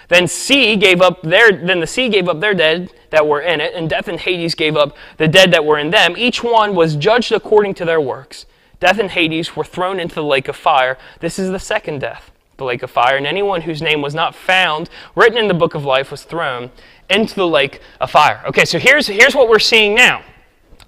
Then 0.09 0.27
sea 0.27 0.75
gave 0.75 1.01
up 1.01 1.21
their 1.21 1.51
then 1.51 1.79
the 1.79 1.87
sea 1.87 2.09
gave 2.09 2.29
up 2.29 2.39
their 2.39 2.53
dead 2.53 2.91
that 3.09 3.27
were 3.27 3.41
in 3.41 3.59
it, 3.61 3.73
and 3.73 3.89
death 3.89 4.07
and 4.07 4.19
Hades 4.19 4.55
gave 4.55 4.75
up 4.75 4.95
the 5.17 5.27
dead 5.27 5.51
that 5.51 5.65
were 5.65 5.77
in 5.77 5.89
them. 5.89 6.15
Each 6.17 6.43
one 6.43 6.75
was 6.75 6.95
judged 6.95 7.31
according 7.31 7.73
to 7.75 7.85
their 7.85 7.99
works. 7.99 8.45
Death 8.79 8.99
and 8.99 9.11
Hades 9.11 9.55
were 9.55 9.63
thrown 9.63 9.99
into 9.99 10.15
the 10.15 10.23
lake 10.23 10.47
of 10.47 10.55
fire. 10.55 10.97
This 11.19 11.39
is 11.39 11.49
the 11.49 11.59
second 11.59 11.99
death, 11.99 12.31
the 12.57 12.63
lake 12.63 12.83
of 12.83 12.91
fire, 12.91 13.17
and 13.17 13.25
anyone 13.25 13.61
whose 13.61 13.81
name 13.81 14.01
was 14.01 14.13
not 14.13 14.35
found 14.35 14.89
written 15.15 15.37
in 15.37 15.47
the 15.47 15.53
book 15.53 15.75
of 15.75 15.83
life 15.83 16.11
was 16.11 16.23
thrown 16.23 16.71
into 17.09 17.35
the 17.35 17.47
lake 17.47 17.81
of 17.99 18.11
fire. 18.11 18.41
Okay, 18.47 18.65
so 18.65 18.79
here's 18.79 19.07
here's 19.07 19.35
what 19.35 19.49
we're 19.49 19.59
seeing 19.59 19.93
now 19.93 20.23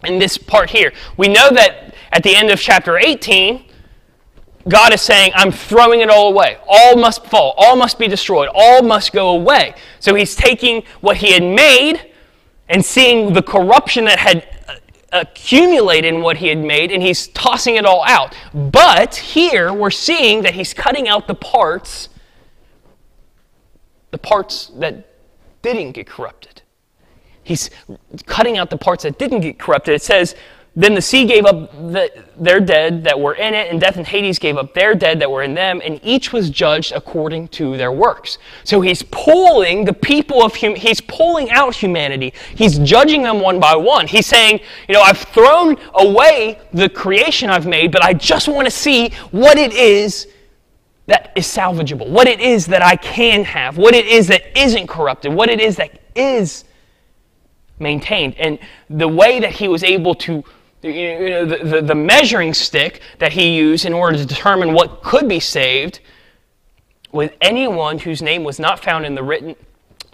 in 0.05 0.19
this 0.19 0.37
part 0.37 0.69
here. 0.69 0.93
We 1.17 1.27
know 1.27 1.49
that 1.51 1.88
at 2.11 2.23
the 2.23 2.35
end 2.35 2.49
of 2.49 2.59
chapter 2.59 2.97
18, 2.97 3.65
God 4.67 4.93
is 4.93 5.01
saying, 5.01 5.31
I'm 5.35 5.51
throwing 5.51 6.01
it 6.01 6.09
all 6.09 6.29
away. 6.29 6.57
All 6.67 6.95
must 6.95 7.25
fall. 7.25 7.53
All 7.57 7.75
must 7.75 7.97
be 7.97 8.07
destroyed. 8.07 8.49
All 8.53 8.81
must 8.83 9.13
go 9.13 9.29
away. 9.29 9.75
So 9.99 10.15
he's 10.15 10.35
taking 10.35 10.83
what 11.01 11.17
he 11.17 11.33
had 11.33 11.43
made 11.43 12.11
and 12.67 12.83
seeing 12.83 13.33
the 13.33 13.41
corruption 13.41 14.05
that 14.05 14.19
had 14.19 14.47
uh, 14.67 14.75
accumulated 15.11 16.13
in 16.13 16.21
what 16.21 16.37
he 16.37 16.47
had 16.47 16.59
made, 16.59 16.91
and 16.91 17.01
he's 17.01 17.27
tossing 17.29 17.75
it 17.75 17.85
all 17.85 18.03
out. 18.05 18.35
But 18.53 19.15
here 19.15 19.73
we're 19.73 19.89
seeing 19.89 20.43
that 20.43 20.53
he's 20.53 20.73
cutting 20.73 21.07
out 21.07 21.27
the 21.27 21.35
parts, 21.35 22.09
the 24.11 24.19
parts 24.19 24.67
that 24.75 25.15
didn't 25.61 25.93
get 25.93 26.05
corrupted. 26.05 26.61
He's 27.43 27.71
cutting 28.27 28.59
out 28.59 28.69
the 28.69 28.77
parts 28.77 29.03
that 29.03 29.17
didn't 29.17 29.41
get 29.41 29.57
corrupted. 29.57 29.95
It 29.95 30.03
says, 30.03 30.35
then 30.75 30.93
the 30.93 31.01
sea 31.01 31.25
gave 31.25 31.45
up 31.45 31.71
the, 31.71 32.11
their 32.37 32.59
dead 32.59 33.03
that 33.03 33.19
were 33.19 33.33
in 33.33 33.53
it, 33.53 33.69
and 33.69 33.81
death 33.81 33.97
and 33.97 34.05
Hades 34.05 34.39
gave 34.39 34.55
up 34.55 34.73
their 34.73 34.93
dead 34.95 35.19
that 35.19 35.29
were 35.29 35.43
in 35.43 35.53
them, 35.53 35.81
and 35.83 35.99
each 36.03 36.31
was 36.31 36.49
judged 36.49 36.91
according 36.91 37.47
to 37.49 37.75
their 37.75 37.91
works. 37.91 38.37
So 38.63 38.79
he's 38.79 39.01
pulling 39.03 39.83
the 39.83 39.93
people 39.93 40.43
of 40.43 40.55
hum- 40.55 40.75
he's 40.75 41.01
pulling 41.01 41.49
out 41.49 41.75
humanity. 41.75 42.33
He's 42.55 42.79
judging 42.79 43.23
them 43.23 43.41
one 43.41 43.59
by 43.59 43.75
one. 43.75 44.07
He's 44.07 44.27
saying, 44.27 44.59
you 44.87 44.93
know, 44.93 45.01
I've 45.01 45.17
thrown 45.17 45.75
away 45.95 46.59
the 46.71 46.87
creation 46.87 47.49
I've 47.49 47.67
made, 47.67 47.91
but 47.91 48.03
I 48.03 48.13
just 48.13 48.47
want 48.47 48.65
to 48.65 48.71
see 48.71 49.09
what 49.31 49.57
it 49.57 49.73
is 49.73 50.27
that 51.07 51.31
is 51.35 51.47
salvageable, 51.47 52.07
what 52.07 52.27
it 52.27 52.39
is 52.39 52.67
that 52.67 52.83
I 52.83 52.95
can 52.95 53.43
have, 53.43 53.77
what 53.77 53.95
it 53.95 54.05
is 54.05 54.27
that 54.27 54.43
isn't 54.57 54.87
corrupted, 54.87 55.33
what 55.33 55.49
it 55.49 55.59
is 55.59 55.75
that 55.77 55.99
is 56.15 56.65
maintained. 57.79 58.35
And 58.37 58.59
the 58.89 59.07
way 59.07 59.39
that 59.39 59.51
he 59.51 59.67
was 59.67 59.83
able 59.83 60.13
to, 60.15 60.43
you 60.81 61.29
know, 61.29 61.45
the, 61.45 61.57
the, 61.57 61.81
the, 61.81 61.95
measuring 61.95 62.53
stick 62.53 63.01
that 63.17 63.33
he 63.33 63.55
used 63.55 63.85
in 63.85 63.93
order 63.93 64.17
to 64.17 64.25
determine 64.25 64.73
what 64.73 65.03
could 65.03 65.27
be 65.27 65.39
saved 65.39 65.99
with 67.11 67.33
anyone 67.41 67.99
whose 67.99 68.21
name 68.21 68.43
was 68.43 68.59
not 68.59 68.81
found 68.81 69.05
in 69.05 69.15
the 69.15 69.23
written 69.23 69.55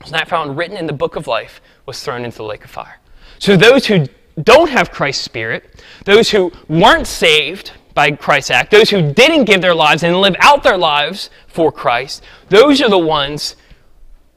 was 0.01 0.12
not 0.12 0.28
found 0.28 0.58
written 0.58 0.75
in 0.75 0.88
the 0.88 0.93
book 0.93 1.15
of 1.15 1.28
life 1.28 1.62
was 1.86 2.04
thrown 2.04 2.25
into 2.25 2.38
the 2.38 2.43
lake 2.43 2.63
of 2.63 2.69
fire. 2.69 2.99
So 3.39 3.56
those 3.56 3.86
who 3.86 4.08
don't 4.43 4.69
have 4.69 4.91
Christ's 4.91 5.23
spirit, 5.23 5.84
those 6.04 6.30
who 6.30 6.51
weren't 6.67 7.08
saved 7.08 7.71
by 7.93 8.12
Christ's 8.12 8.51
act, 8.51 8.71
those 8.71 8.89
who 8.89 9.13
didn't 9.13 9.45
give 9.45 9.62
their 9.62 9.73
lives 9.73 10.04
and 10.04 10.19
live 10.19 10.36
out 10.39 10.63
their 10.63 10.78
lives 10.78 11.30
for 11.47 11.71
Christ, 11.71 12.23
those 12.49 12.82
are 12.82 12.89
the 12.89 12.99
ones 12.99 13.56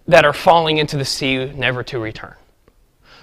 that 0.07 0.25
are 0.25 0.33
falling 0.33 0.79
into 0.79 0.97
the 0.97 1.05
sea 1.05 1.47
never 1.53 1.83
to 1.85 1.99
return. 1.99 2.35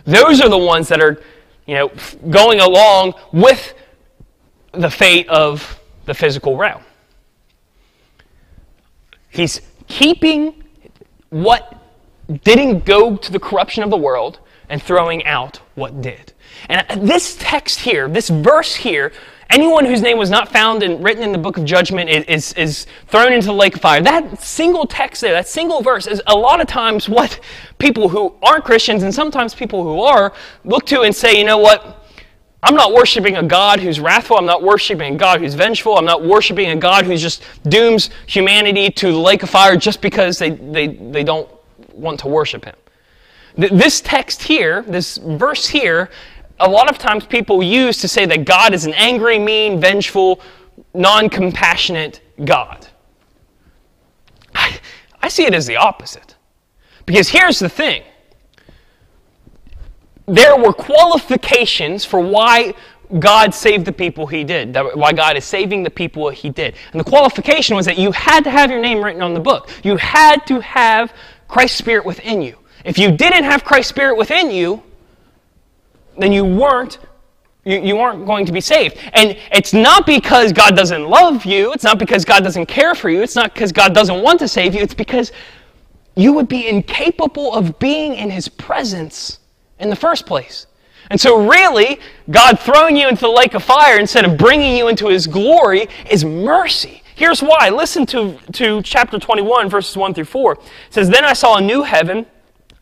Those 0.03 0.41
are 0.41 0.49
the 0.49 0.57
ones 0.57 0.87
that 0.89 1.01
are, 1.01 1.21
you 1.65 1.75
know, 1.75 1.91
going 2.29 2.59
along 2.59 3.13
with 3.31 3.73
the 4.71 4.89
fate 4.89 5.27
of 5.29 5.79
the 6.05 6.13
physical 6.13 6.57
realm. 6.57 6.83
He's 9.29 9.61
keeping 9.87 10.63
what 11.29 11.81
didn't 12.43 12.85
go 12.85 13.17
to 13.17 13.31
the 13.31 13.39
corruption 13.39 13.83
of 13.83 13.89
the 13.89 13.97
world 13.97 14.39
and 14.69 14.81
throwing 14.81 15.25
out 15.25 15.57
what 15.75 16.01
did. 16.01 16.33
And 16.69 17.07
this 17.07 17.35
text 17.39 17.81
here, 17.81 18.07
this 18.07 18.29
verse 18.29 18.75
here, 18.75 19.11
anyone 19.49 19.85
whose 19.85 20.01
name 20.01 20.17
was 20.17 20.29
not 20.29 20.49
found 20.49 20.83
and 20.83 21.03
written 21.03 21.23
in 21.23 21.31
the 21.31 21.37
book 21.37 21.57
of 21.57 21.65
judgment 21.65 22.09
is, 22.09 22.53
is, 22.53 22.87
thrown 23.07 23.33
into 23.33 23.47
the 23.47 23.53
lake 23.53 23.75
of 23.75 23.81
fire. 23.81 24.01
That 24.01 24.41
single 24.41 24.85
text 24.85 25.21
there, 25.21 25.33
that 25.33 25.47
single 25.47 25.81
verse, 25.81 26.07
is 26.07 26.21
a 26.27 26.35
lot 26.35 26.61
of 26.61 26.67
times 26.67 27.07
what 27.07 27.39
people 27.77 28.09
who 28.09 28.35
aren't 28.41 28.63
Christians 28.63 29.03
and 29.03 29.13
sometimes 29.13 29.53
people 29.53 29.83
who 29.83 30.01
are 30.01 30.33
look 30.63 30.85
to 30.87 31.01
and 31.01 31.15
say, 31.15 31.37
you 31.37 31.43
know 31.43 31.57
what? 31.57 32.01
I'm 32.63 32.75
not 32.75 32.93
worshiping 32.93 33.35
a 33.35 33.43
God 33.43 33.79
who's 33.79 33.99
wrathful. 33.99 34.37
I'm 34.37 34.45
not 34.45 34.63
worshiping 34.63 35.15
a 35.15 35.17
God 35.17 35.39
who's 35.39 35.53
vengeful. 35.53 35.97
I'm 35.97 36.05
not 36.05 36.23
worshiping 36.23 36.69
a 36.71 36.75
God 36.75 37.05
who 37.05 37.15
just 37.15 37.43
dooms 37.69 38.09
humanity 38.25 38.89
to 38.89 39.11
the 39.11 39.19
lake 39.19 39.43
of 39.43 39.51
fire 39.51 39.77
just 39.77 40.01
because 40.01 40.39
they, 40.39 40.49
they, 40.49 40.87
they 40.87 41.23
don't 41.23 41.47
want 41.93 42.19
to 42.21 42.27
worship 42.27 42.65
him. 42.65 42.75
This 43.55 44.01
text 44.01 44.41
here, 44.41 44.81
this 44.81 45.17
verse 45.17 45.67
here, 45.67 46.09
a 46.59 46.69
lot 46.69 46.89
of 46.89 46.97
times 46.97 47.25
people 47.25 47.61
use 47.61 47.97
to 47.99 48.07
say 48.07 48.25
that 48.25 48.45
God 48.45 48.73
is 48.73 48.85
an 48.85 48.93
angry, 48.93 49.39
mean, 49.39 49.79
vengeful, 49.79 50.41
non 50.93 51.29
compassionate 51.29 52.21
God. 52.43 52.87
I, 54.53 54.79
I 55.21 55.27
see 55.27 55.45
it 55.45 55.53
as 55.53 55.67
the 55.67 55.75
opposite. 55.75 56.35
Because 57.05 57.29
here's 57.29 57.59
the 57.59 57.69
thing 57.69 58.03
there 60.27 60.57
were 60.57 60.73
qualifications 60.73 62.03
for 62.03 62.19
why 62.19 62.73
God 63.19 63.53
saved 63.53 63.85
the 63.85 63.91
people 63.91 64.25
he 64.25 64.43
did, 64.43 64.75
why 64.95 65.13
God 65.13 65.37
is 65.37 65.45
saving 65.45 65.83
the 65.83 65.91
people 65.91 66.29
he 66.29 66.49
did. 66.49 66.75
And 66.91 66.99
the 66.99 67.03
qualification 67.03 67.75
was 67.75 67.85
that 67.85 67.99
you 67.99 68.11
had 68.11 68.43
to 68.45 68.49
have 68.49 68.71
your 68.71 68.81
name 68.81 69.03
written 69.03 69.21
on 69.21 69.35
the 69.35 69.39
book. 69.39 69.69
You 69.83 69.97
had 69.97 70.47
to 70.47 70.59
have 70.61 71.13
Christ's 71.47 71.77
Spirit 71.77 72.05
within 72.05 72.41
you. 72.41 72.57
If 72.83 72.97
you 72.97 73.11
didn't 73.11 73.43
have 73.43 73.63
Christ's 73.63 73.89
Spirit 73.89 74.17
within 74.17 74.49
you, 74.49 74.81
then 76.17 76.31
you 76.31 76.45
weren't 76.45 76.99
you, 77.65 77.79
you 77.79 77.97
aren't 77.97 78.25
going 78.25 78.45
to 78.45 78.51
be 78.51 78.61
saved. 78.61 78.97
And 79.13 79.37
it's 79.51 79.73
not 79.73 80.05
because 80.05 80.53
God 80.53 80.75
doesn't 80.75 81.03
love 81.03 81.45
you, 81.45 81.73
it's 81.73 81.83
not 81.83 81.99
because 81.99 82.23
God 82.23 82.43
doesn't 82.43 82.67
care 82.67 82.95
for 82.95 83.09
you, 83.09 83.21
it's 83.21 83.35
not 83.35 83.53
because 83.53 83.71
God 83.71 83.93
doesn't 83.93 84.21
want 84.21 84.39
to 84.39 84.47
save 84.47 84.75
you, 84.75 84.81
it's 84.81 84.93
because 84.93 85.31
you 86.15 86.31
would 86.33 86.47
be 86.47 86.67
incapable 86.67 87.53
of 87.53 87.77
being 87.79 88.13
in 88.13 88.29
his 88.29 88.47
presence 88.47 89.39
in 89.79 89.89
the 89.89 89.95
first 89.95 90.25
place. 90.25 90.67
And 91.09 91.19
so, 91.19 91.47
really, 91.47 91.99
God 92.31 92.59
throwing 92.59 92.95
you 92.95 93.07
into 93.07 93.21
the 93.21 93.29
lake 93.29 93.53
of 93.53 93.63
fire 93.63 93.99
instead 93.99 94.25
of 94.25 94.37
bringing 94.37 94.75
you 94.75 94.87
into 94.87 95.07
his 95.07 95.27
glory 95.27 95.87
is 96.09 96.25
mercy. 96.25 97.03
Here's 97.15 97.41
why. 97.41 97.69
Listen 97.69 98.05
to, 98.07 98.37
to 98.53 98.81
chapter 98.81 99.19
21, 99.19 99.69
verses 99.69 99.95
1 99.95 100.13
through 100.15 100.25
4. 100.25 100.53
It 100.53 100.59
says, 100.89 101.09
Then 101.09 101.23
I 101.23 101.33
saw 101.33 101.57
a 101.57 101.61
new 101.61 101.83
heaven 101.83 102.25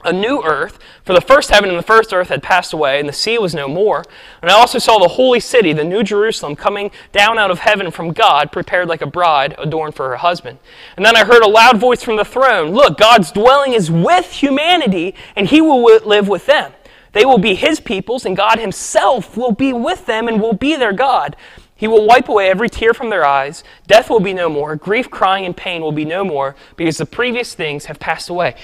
a 0.04 0.13
new 0.13 0.44
earth, 0.44 0.80
for 1.04 1.13
the 1.13 1.22
first 1.22 1.50
heaven 1.50 1.70
and 1.70 1.78
the 1.78 1.84
first 1.84 2.13
earth 2.13 2.30
had 2.30 2.44
passed 2.44 2.74
away, 2.74 3.00
and 3.00 3.08
the 3.08 3.13
sea 3.13 3.38
was 3.38 3.54
no 3.54 3.68
more. 3.68 4.04
And 4.42 4.50
I 4.50 4.54
also 4.54 4.80
saw 4.80 5.00
the 5.00 5.08
holy 5.08 5.39
city, 5.39 5.74
the 5.74 5.84
new 5.84 6.04
Jerusalem, 6.04 6.56
coming 6.56 6.92
down 7.12 7.38
out 7.38 7.52
of 7.52 7.60
heaven 7.60 7.92
from 7.92 8.12
God, 8.12 8.52
prepared 8.52 8.88
like 8.88 9.02
a 9.02 9.08
bride 9.08 9.56
adorned 9.58 9.96
for 9.96 10.10
her 10.10 10.18
husband. 10.18 10.60
And 10.96 11.06
then 11.06 11.16
I 11.16 11.26
heard 11.26 11.44
a 11.44 11.50
loud 11.50 11.78
voice 11.80 12.04
from 12.04 12.18
the 12.18 12.26
throne 12.26 12.72
Look, 12.72 12.98
God's 12.98 13.32
dwelling 13.32 13.74
is 13.74 13.89
with 13.89 14.32
humanity, 14.32 15.16
and 15.36 15.48
he 15.48 15.62
will 15.62 15.84
live 15.84 16.28
with 16.28 16.46
them. 16.46 16.74
They 17.13 17.26
will 17.26 17.38
be 17.38 17.56
his 17.56 17.80
peoples, 17.80 18.26
and 18.26 18.36
God 18.36 18.60
himself 18.60 19.38
will 19.38 19.52
be 19.52 19.72
with 19.72 20.06
them 20.06 20.28
and 20.28 20.42
will 20.42 20.54
be 20.54 20.76
their 20.76 20.94
God. 20.94 21.36
He 21.76 21.88
will 21.88 22.06
wipe 22.06 22.30
away 22.30 22.50
every 22.50 22.70
tear 22.70 22.94
from 22.94 23.10
their 23.10 23.26
eyes. 23.26 23.63
Death 23.88 24.10
will 24.10 24.20
be 24.20 24.34
no 24.34 24.50
more. 24.50 24.76
Grief, 24.76 25.12
crying, 25.12 25.46
and 25.46 25.56
pain 25.56 25.82
will 25.82 25.92
be 25.92 26.06
no 26.06 26.24
more 26.24 26.56
because 26.76 26.98
the 26.98 27.06
previous 27.06 27.54
things 27.56 27.86
have 27.86 28.00
passed 28.00 28.30
away. 28.30 28.56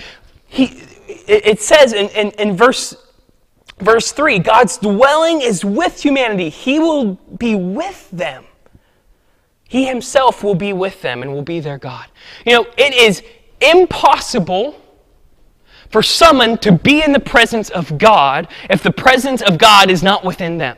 He, 0.48 0.82
it 1.10 1.60
says 1.60 1.94
in, 1.94 2.10
in, 2.10 2.32
in 2.32 2.56
verse, 2.56 2.96
verse 3.80 4.12
3 4.12 4.40
God's 4.40 4.78
dwelling 4.78 5.42
is 5.42 5.66
with 5.66 6.02
humanity, 6.02 6.50
He 6.50 6.80
will 6.80 7.16
be 7.38 7.56
with 7.56 8.10
them. 8.12 8.46
He 9.68 9.86
Himself 9.86 10.44
will 10.44 10.56
be 10.56 10.74
with 10.74 11.02
them 11.02 11.22
and 11.22 11.34
will 11.34 11.44
be 11.44 11.60
their 11.60 11.78
God. 11.78 12.08
You 12.46 12.54
know, 12.54 12.68
it 12.78 12.94
is 12.94 13.24
impossible 13.62 14.80
for 15.90 16.04
someone 16.04 16.58
to 16.60 16.72
be 16.72 17.04
in 17.04 17.12
the 17.12 17.20
presence 17.20 17.70
of 17.70 17.98
God 17.98 18.48
if 18.70 18.84
the 18.84 18.92
presence 18.92 19.42
of 19.42 19.58
God 19.58 19.90
is 19.90 20.04
not 20.04 20.24
within 20.24 20.58
them. 20.58 20.78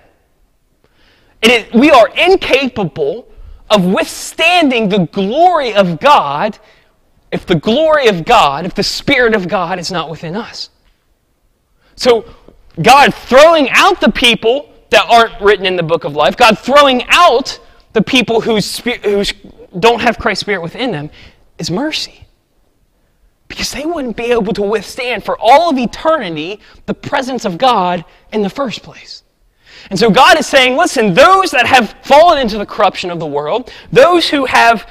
We 1.74 1.92
are 1.92 2.10
incapable 2.10 3.28
of 3.70 3.86
withstanding 3.86 4.90
the 4.90 5.08
glory 5.08 5.74
of 5.74 6.00
God 6.00 6.60
if 7.32 7.46
the 7.46 7.56
glory 7.56 8.08
of 8.08 8.26
God, 8.26 8.66
if 8.66 8.76
the 8.76 8.84
Spirit 8.84 9.36
of 9.36 9.48
God 9.48 9.80
is 9.80 9.92
not 9.92 10.10
within 10.10 10.36
us. 10.36 10.70
So, 11.96 12.26
God 12.82 13.14
throwing 13.14 13.70
out 13.70 14.02
the 14.02 14.12
people 14.12 14.70
that 14.90 15.06
aren't 15.10 15.40
written 15.42 15.66
in 15.66 15.76
the 15.76 15.84
book 15.84 16.04
of 16.04 16.16
life, 16.16 16.36
God 16.38 16.58
throwing 16.58 17.04
out 17.08 17.60
the 17.94 18.02
people 18.02 18.42
who 18.42 18.60
don't 19.80 20.02
have 20.02 20.18
Christ's 20.18 20.42
Spirit 20.42 20.62
within 20.62 20.92
them, 20.92 21.10
is 21.58 21.70
mercy 21.70 22.26
because 23.52 23.72
they 23.72 23.86
wouldn't 23.86 24.16
be 24.16 24.32
able 24.32 24.54
to 24.54 24.62
withstand 24.62 25.26
for 25.26 25.38
all 25.38 25.70
of 25.70 25.78
eternity 25.78 26.60
the 26.86 26.94
presence 26.94 27.44
of 27.44 27.58
God 27.58 28.06
in 28.32 28.42
the 28.42 28.50
first 28.50 28.82
place. 28.82 29.24
And 29.90 30.00
so 30.00 30.10
God 30.10 30.40
is 30.40 30.48
saying, 30.48 30.78
listen, 30.78 31.14
those 31.14 31.52
that 31.52 31.66
have 31.66 31.96
fallen 32.04 32.40
into 32.40 32.58
the 32.58 32.66
corruption 32.66 33.12
of 33.12 33.20
the 33.20 33.28
world, 33.28 33.70
those 33.92 34.30
who 34.30 34.46
have 34.46 34.88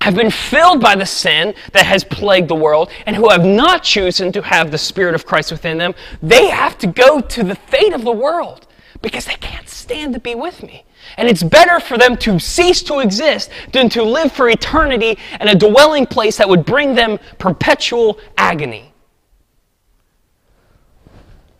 have 0.00 0.14
been 0.14 0.30
filled 0.30 0.80
by 0.80 0.94
the 0.94 1.04
sin 1.04 1.54
that 1.72 1.84
has 1.84 2.04
plagued 2.04 2.48
the 2.48 2.54
world 2.54 2.90
and 3.06 3.14
who 3.14 3.28
have 3.28 3.44
not 3.44 3.82
chosen 3.82 4.32
to 4.32 4.42
have 4.42 4.70
the 4.70 4.78
Spirit 4.78 5.14
of 5.14 5.26
Christ 5.26 5.52
within 5.52 5.78
them, 5.78 5.94
they 6.22 6.48
have 6.48 6.78
to 6.78 6.86
go 6.86 7.20
to 7.20 7.42
the 7.44 7.54
fate 7.54 7.92
of 7.92 8.02
the 8.02 8.12
world 8.12 8.66
because 9.02 9.26
they 9.26 9.34
can't 9.34 9.68
stand 9.68 10.14
to 10.14 10.20
be 10.20 10.34
with 10.34 10.62
me. 10.62 10.84
And 11.16 11.28
it's 11.28 11.42
better 11.42 11.80
for 11.80 11.98
them 11.98 12.16
to 12.18 12.38
cease 12.38 12.82
to 12.84 13.00
exist 13.00 13.50
than 13.72 13.88
to 13.90 14.02
live 14.02 14.32
for 14.32 14.48
eternity 14.48 15.18
in 15.40 15.48
a 15.48 15.54
dwelling 15.54 16.06
place 16.06 16.36
that 16.38 16.48
would 16.48 16.64
bring 16.64 16.94
them 16.94 17.18
perpetual 17.38 18.18
agony. 18.36 18.92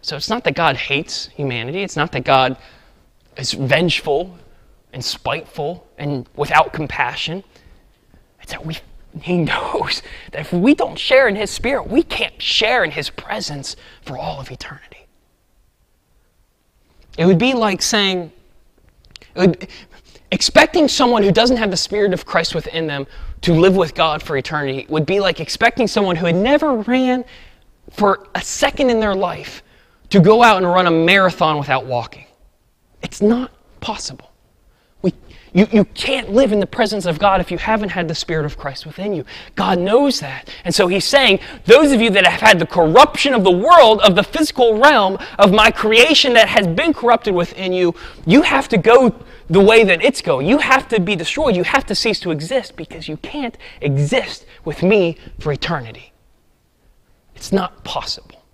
So 0.02 0.16
it's 0.16 0.30
not 0.30 0.44
that 0.44 0.54
God 0.54 0.76
hates 0.76 1.28
humanity, 1.28 1.82
it's 1.82 1.96
not 1.96 2.12
that 2.12 2.24
God 2.24 2.56
is 3.36 3.52
vengeful 3.52 4.36
and 4.92 5.04
spiteful 5.04 5.86
and 5.98 6.28
without 6.36 6.72
compassion. 6.72 7.44
It's 8.42 8.52
that 8.52 8.64
we, 8.64 8.78
He 9.22 9.38
knows 9.38 10.02
that 10.32 10.40
if 10.40 10.52
we 10.52 10.74
don't 10.74 10.98
share 10.98 11.28
in 11.28 11.36
His 11.36 11.50
Spirit, 11.50 11.88
we 11.88 12.02
can't 12.02 12.40
share 12.40 12.84
in 12.84 12.90
His 12.90 13.10
presence 13.10 13.76
for 14.02 14.16
all 14.16 14.40
of 14.40 14.50
eternity. 14.50 15.06
It 17.18 17.26
would 17.26 17.38
be 17.38 17.54
like 17.54 17.82
saying, 17.82 18.32
expecting 20.30 20.88
someone 20.88 21.22
who 21.22 21.32
doesn't 21.32 21.56
have 21.56 21.70
the 21.70 21.76
Spirit 21.76 22.12
of 22.12 22.24
Christ 22.24 22.54
within 22.54 22.86
them 22.86 23.06
to 23.42 23.54
live 23.54 23.76
with 23.76 23.94
God 23.94 24.22
for 24.22 24.36
eternity 24.36 24.86
would 24.88 25.06
be 25.06 25.20
like 25.20 25.40
expecting 25.40 25.86
someone 25.86 26.16
who 26.16 26.26
had 26.26 26.36
never 26.36 26.76
ran 26.76 27.24
for 27.90 28.28
a 28.34 28.42
second 28.42 28.90
in 28.90 29.00
their 29.00 29.14
life 29.14 29.62
to 30.10 30.20
go 30.20 30.42
out 30.42 30.58
and 30.58 30.66
run 30.66 30.86
a 30.86 30.90
marathon 30.90 31.58
without 31.58 31.86
walking. 31.86 32.26
It's 33.02 33.22
not 33.22 33.50
possible. 33.80 34.29
You, 35.52 35.66
you 35.72 35.84
can't 35.84 36.30
live 36.30 36.52
in 36.52 36.60
the 36.60 36.66
presence 36.66 37.06
of 37.06 37.18
God 37.18 37.40
if 37.40 37.50
you 37.50 37.58
haven't 37.58 37.88
had 37.88 38.06
the 38.06 38.14
Spirit 38.14 38.46
of 38.46 38.56
Christ 38.56 38.86
within 38.86 39.12
you. 39.12 39.24
God 39.56 39.78
knows 39.78 40.20
that. 40.20 40.48
And 40.64 40.74
so 40.74 40.86
He's 40.86 41.04
saying, 41.04 41.40
those 41.64 41.90
of 41.92 42.00
you 42.00 42.10
that 42.10 42.24
have 42.24 42.40
had 42.40 42.58
the 42.58 42.66
corruption 42.66 43.34
of 43.34 43.42
the 43.42 43.50
world, 43.50 44.00
of 44.02 44.14
the 44.14 44.22
physical 44.22 44.78
realm, 44.78 45.18
of 45.38 45.52
my 45.52 45.70
creation 45.70 46.34
that 46.34 46.48
has 46.48 46.66
been 46.66 46.92
corrupted 46.92 47.34
within 47.34 47.72
you, 47.72 47.94
you 48.26 48.42
have 48.42 48.68
to 48.68 48.78
go 48.78 49.14
the 49.48 49.60
way 49.60 49.82
that 49.82 50.04
it's 50.04 50.22
going. 50.22 50.46
You 50.46 50.58
have 50.58 50.86
to 50.88 51.00
be 51.00 51.16
destroyed. 51.16 51.56
You 51.56 51.64
have 51.64 51.84
to 51.86 51.94
cease 51.94 52.20
to 52.20 52.30
exist 52.30 52.76
because 52.76 53.08
you 53.08 53.16
can't 53.16 53.58
exist 53.80 54.46
with 54.64 54.84
me 54.84 55.16
for 55.40 55.52
eternity. 55.52 56.12
It's 57.34 57.50
not 57.50 57.82
possible. 57.82 58.44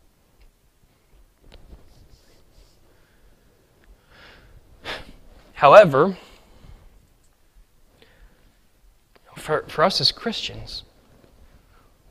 However, 5.53 6.17
for, 9.47 9.65
for 9.69 9.85
us 9.85 10.01
as 10.01 10.11
Christians. 10.11 10.83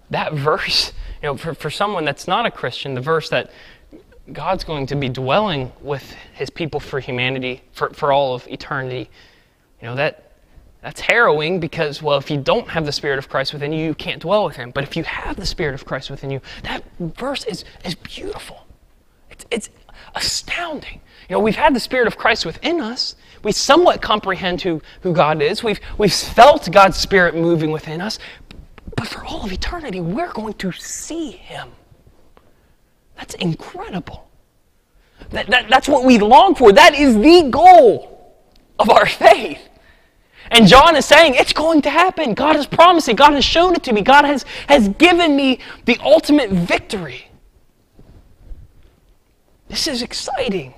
That 0.10 0.34
verse, 0.34 0.94
you 1.22 1.28
know, 1.28 1.38
for, 1.38 1.54
for 1.54 1.70
someone 1.70 2.06
that's 2.06 2.28
not 2.28 2.46
a 2.46 2.52
Christian, 2.52 2.96
the 2.96 3.02
verse 3.02 3.30
that 3.30 3.52
God's 4.32 4.64
going 4.64 4.88
to 4.88 4.96
be 4.96 5.10
dwelling 5.10 5.72
with 5.82 6.10
his 6.34 6.50
people 6.50 6.80
for 6.80 7.00
humanity, 7.00 7.62
for, 7.74 7.90
for 7.92 8.12
all 8.12 8.34
of 8.34 8.48
eternity, 8.48 9.10
you 9.82 9.88
know, 9.88 9.96
that 9.96 10.22
that's 10.82 11.02
harrowing 11.02 11.60
because, 11.60 12.02
well, 12.02 12.20
if 12.20 12.30
you 12.30 12.38
don't 12.38 12.70
have 12.70 12.86
the 12.86 12.92
Spirit 12.92 13.18
of 13.18 13.28
Christ 13.28 13.54
within 13.54 13.74
you, 13.74 13.84
you 13.84 13.96
can't 13.96 14.22
dwell 14.22 14.46
with 14.46 14.56
Him. 14.56 14.70
But 14.70 14.84
if 14.84 14.96
you 14.96 15.04
have 15.04 15.36
the 15.36 15.46
Spirit 15.46 15.74
of 15.74 15.84
Christ 15.84 16.12
within 16.12 16.30
you, 16.30 16.42
that 16.62 16.84
verse 17.00 17.44
is, 17.46 17.66
is 17.84 17.96
beautiful. 17.96 18.68
It's, 19.32 19.46
it's 19.50 19.70
astounding. 20.16 21.02
You 21.30 21.36
know, 21.36 21.40
we've 21.40 21.56
had 21.56 21.76
the 21.76 21.80
Spirit 21.80 22.08
of 22.08 22.18
Christ 22.18 22.46
within 22.46 22.80
us. 22.82 23.16
We 23.44 23.52
somewhat 23.52 24.02
comprehend 24.02 24.62
who, 24.62 24.82
who 25.02 25.14
God 25.14 25.42
is. 25.42 25.64
We've, 25.64 25.80
we've 25.98 26.14
felt 26.14 26.72
God's 26.72 26.98
Spirit 26.98 27.36
moving 27.36 27.72
within 27.72 28.02
us. 28.02 28.20
But 28.96 29.08
for 29.08 29.24
all 29.26 29.44
of 29.44 29.52
eternity, 29.52 30.02
we're 30.02 30.32
going 30.32 30.54
to 30.56 30.72
see 30.72 31.32
Him. 31.32 31.70
That's 33.16 33.36
incredible. 33.36 34.30
That, 35.30 35.48
that, 35.48 35.70
that's 35.70 35.88
what 35.88 36.04
we 36.04 36.20
long 36.20 36.56
for. 36.56 36.72
That 36.72 36.96
is 36.96 37.16
the 37.16 37.50
goal 37.50 38.36
of 38.78 38.90
our 38.90 39.06
faith. 39.06 39.60
And 40.52 40.68
John 40.68 40.96
is 40.96 41.06
saying, 41.06 41.36
it's 41.36 41.54
going 41.54 41.82
to 41.84 41.90
happen. 41.90 42.34
God 42.36 42.56
has 42.56 42.68
promised 42.68 43.10
it. 43.10 43.16
God 43.16 43.34
has 43.34 43.44
shown 43.44 43.74
it 43.74 43.84
to 43.84 43.94
me. 43.94 44.02
God 44.02 44.26
has, 44.26 44.46
has 44.68 44.90
given 44.90 45.36
me 45.36 45.60
the 45.86 45.98
ultimate 46.04 46.52
victory. 46.52 47.30
This 49.76 49.88
is 49.88 50.02
exciting. 50.04 50.74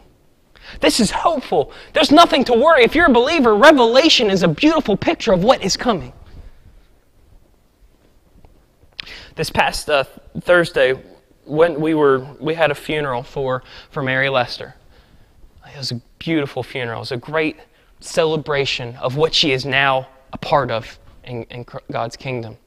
This 0.81 0.99
is 0.99 1.11
hopeful. 1.11 1.71
There's 1.93 2.11
nothing 2.11 2.43
to 2.45 2.53
worry. 2.53 2.83
If 2.83 2.95
you're 2.95 3.05
a 3.05 3.13
believer, 3.13 3.55
Revelation 3.55 4.31
is 4.31 4.41
a 4.41 4.47
beautiful 4.47 4.97
picture 4.97 5.31
of 5.31 5.43
what 5.43 5.63
is 5.63 5.77
coming. 5.77 6.13
This 9.35 9.51
past 9.51 9.87
uh, 9.87 10.05
Thursday, 10.39 10.99
when 11.45 11.79
we 11.79 11.93
were, 11.93 12.25
we 12.39 12.55
had 12.55 12.71
a 12.71 12.75
funeral 12.75 13.21
for, 13.21 13.61
for 13.91 14.01
Mary 14.01 14.29
Lester. 14.29 14.73
It 15.67 15.77
was 15.77 15.91
a 15.91 16.01
beautiful 16.17 16.63
funeral. 16.63 16.97
It 16.97 17.01
was 17.01 17.11
a 17.11 17.17
great 17.17 17.57
celebration 17.99 18.95
of 18.95 19.15
what 19.15 19.31
she 19.31 19.51
is 19.51 19.63
now 19.63 20.07
a 20.33 20.39
part 20.39 20.71
of 20.71 20.97
in, 21.23 21.43
in 21.51 21.67
God's 21.91 22.17
kingdom. 22.17 22.57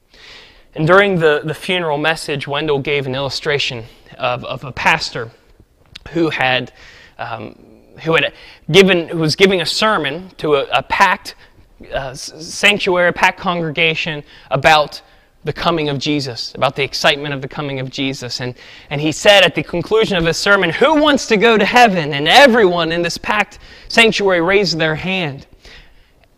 And 0.75 0.87
during 0.87 1.19
the, 1.19 1.41
the 1.43 1.53
funeral 1.53 1.97
message, 1.97 2.47
Wendell 2.47 2.79
gave 2.79 3.05
an 3.05 3.15
illustration 3.15 3.83
of, 4.17 4.45
of 4.45 4.63
a 4.63 4.71
pastor 4.71 5.29
who 6.11 6.29
had 6.29 6.71
um, 7.17 7.55
who 8.03 8.15
had 8.15 8.33
given 8.71 9.07
who 9.09 9.19
was 9.19 9.35
giving 9.35 9.61
a 9.61 9.65
sermon 9.65 10.29
to 10.37 10.55
a, 10.55 10.65
a 10.71 10.83
packed 10.83 11.35
uh, 11.93 12.13
sanctuary, 12.13 13.09
a 13.09 13.13
packed 13.13 13.39
congregation 13.39 14.23
about 14.49 15.01
the 15.43 15.53
coming 15.53 15.89
of 15.89 15.97
Jesus, 15.97 16.53
about 16.53 16.75
the 16.75 16.83
excitement 16.83 17.33
of 17.33 17.41
the 17.41 17.47
coming 17.47 17.79
of 17.79 17.89
Jesus. 17.89 18.41
And, 18.41 18.53
and 18.89 19.01
he 19.01 19.11
said 19.11 19.43
at 19.43 19.55
the 19.55 19.63
conclusion 19.63 20.17
of 20.17 20.25
his 20.25 20.37
sermon, 20.37 20.69
Who 20.69 21.01
wants 21.01 21.25
to 21.27 21.37
go 21.37 21.57
to 21.57 21.65
heaven? 21.65 22.13
And 22.13 22.27
everyone 22.27 22.91
in 22.91 23.01
this 23.01 23.17
packed 23.17 23.59
sanctuary 23.87 24.41
raised 24.41 24.77
their 24.77 24.95
hand, 24.95 25.47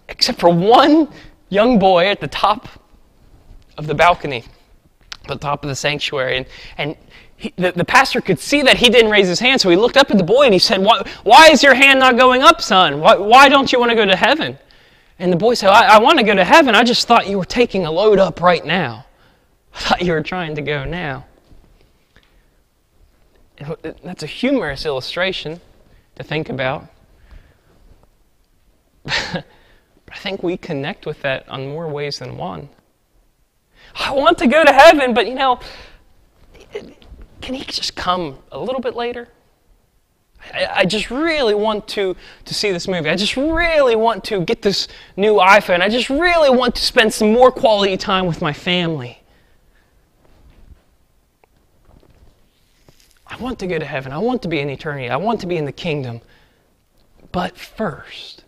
except 0.07 0.39
for 0.39 0.49
one 0.49 1.09
young 1.49 1.79
boy 1.79 2.07
at 2.07 2.21
the 2.21 2.27
top 2.27 2.67
of 3.77 3.87
the 3.87 3.93
balcony, 3.93 4.45
at 5.23 5.27
the 5.27 5.35
top 5.35 5.63
of 5.63 5.69
the 5.69 5.75
sanctuary. 5.75 6.37
And, 6.37 6.45
and 6.77 6.97
he, 7.43 7.53
the, 7.57 7.73
the 7.73 7.83
pastor 7.83 8.21
could 8.21 8.39
see 8.39 8.61
that 8.61 8.77
he 8.77 8.89
didn't 8.89 9.11
raise 9.11 9.27
his 9.27 9.41
hand, 9.41 9.59
so 9.59 9.69
he 9.69 9.75
looked 9.75 9.97
up 9.97 10.09
at 10.09 10.17
the 10.17 10.23
boy 10.23 10.43
and 10.43 10.53
he 10.53 10.59
said, 10.59 10.81
Why, 10.81 11.05
why 11.23 11.49
is 11.49 11.61
your 11.61 11.73
hand 11.73 11.99
not 11.99 12.17
going 12.17 12.41
up, 12.41 12.61
son? 12.61 13.01
Why, 13.01 13.17
why 13.17 13.49
don't 13.49 13.69
you 13.69 13.81
want 13.81 13.89
to 13.89 13.95
go 13.95 14.05
to 14.05 14.15
heaven? 14.15 14.57
And 15.19 15.29
the 15.29 15.35
boy 15.35 15.53
said, 15.53 15.69
I, 15.69 15.95
I 15.95 15.99
want 15.99 16.19
to 16.19 16.23
go 16.23 16.33
to 16.33 16.45
heaven. 16.45 16.73
I 16.73 16.85
just 16.85 17.05
thought 17.05 17.27
you 17.27 17.37
were 17.37 17.43
taking 17.43 17.85
a 17.85 17.91
load 17.91 18.17
up 18.17 18.39
right 18.39 18.65
now. 18.65 19.05
I 19.73 19.79
thought 19.79 20.01
you 20.01 20.13
were 20.13 20.21
trying 20.21 20.55
to 20.55 20.61
go 20.61 20.85
now. 20.85 21.25
That's 23.81 24.23
a 24.23 24.27
humorous 24.27 24.85
illustration 24.85 25.59
to 26.15 26.23
think 26.23 26.47
about. 26.47 26.87
but 29.03 29.43
I 30.09 30.15
think 30.15 30.43
we 30.43 30.55
connect 30.55 31.05
with 31.05 31.21
that 31.23 31.47
on 31.49 31.67
more 31.67 31.89
ways 31.89 32.19
than 32.19 32.37
one. 32.37 32.69
I 33.95 34.11
want 34.11 34.37
to 34.37 34.47
go 34.47 34.63
to 34.63 34.71
heaven, 34.71 35.13
but 35.13 35.27
you 35.27 35.35
know, 35.35 35.59
can 37.43 37.55
he 37.55 37.63
just 37.65 37.95
come 37.95 38.39
a 38.53 38.57
little 38.57 38.79
bit 38.79 38.95
later? 38.95 39.27
I, 40.53 40.67
I 40.77 40.85
just 40.85 41.11
really 41.11 41.53
want 41.53 41.87
to, 41.89 42.15
to 42.45 42.53
see 42.53 42.71
this 42.71 42.87
movie. 42.87 43.09
I 43.09 43.17
just 43.17 43.35
really 43.35 43.97
want 43.97 44.23
to 44.25 44.39
get 44.41 44.61
this 44.61 44.87
new 45.17 45.35
iPhone. 45.35 45.81
I 45.81 45.89
just 45.89 46.09
really 46.09 46.49
want 46.49 46.73
to 46.75 46.81
spend 46.81 47.13
some 47.13 47.33
more 47.33 47.51
quality 47.51 47.97
time 47.97 48.27
with 48.27 48.41
my 48.41 48.53
family. 48.53 49.21
I 53.27 53.35
want 53.37 53.59
to 53.59 53.67
go 53.67 53.77
to 53.77 53.85
heaven. 53.85 54.13
I 54.13 54.19
want 54.19 54.41
to 54.43 54.47
be 54.47 54.59
in 54.59 54.69
eternity. 54.69 55.09
I 55.09 55.17
want 55.17 55.41
to 55.41 55.47
be 55.47 55.57
in 55.57 55.65
the 55.65 55.71
kingdom. 55.73 56.21
But 57.33 57.57
first, 57.57 58.45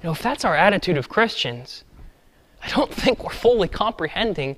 you 0.00 0.06
know, 0.06 0.12
if 0.12 0.22
that's 0.22 0.44
our 0.44 0.54
attitude 0.54 0.96
of 0.96 1.08
Christians, 1.08 1.82
I 2.62 2.68
don't 2.68 2.92
think 2.92 3.24
we're 3.24 3.30
fully 3.30 3.66
comprehending 3.66 4.56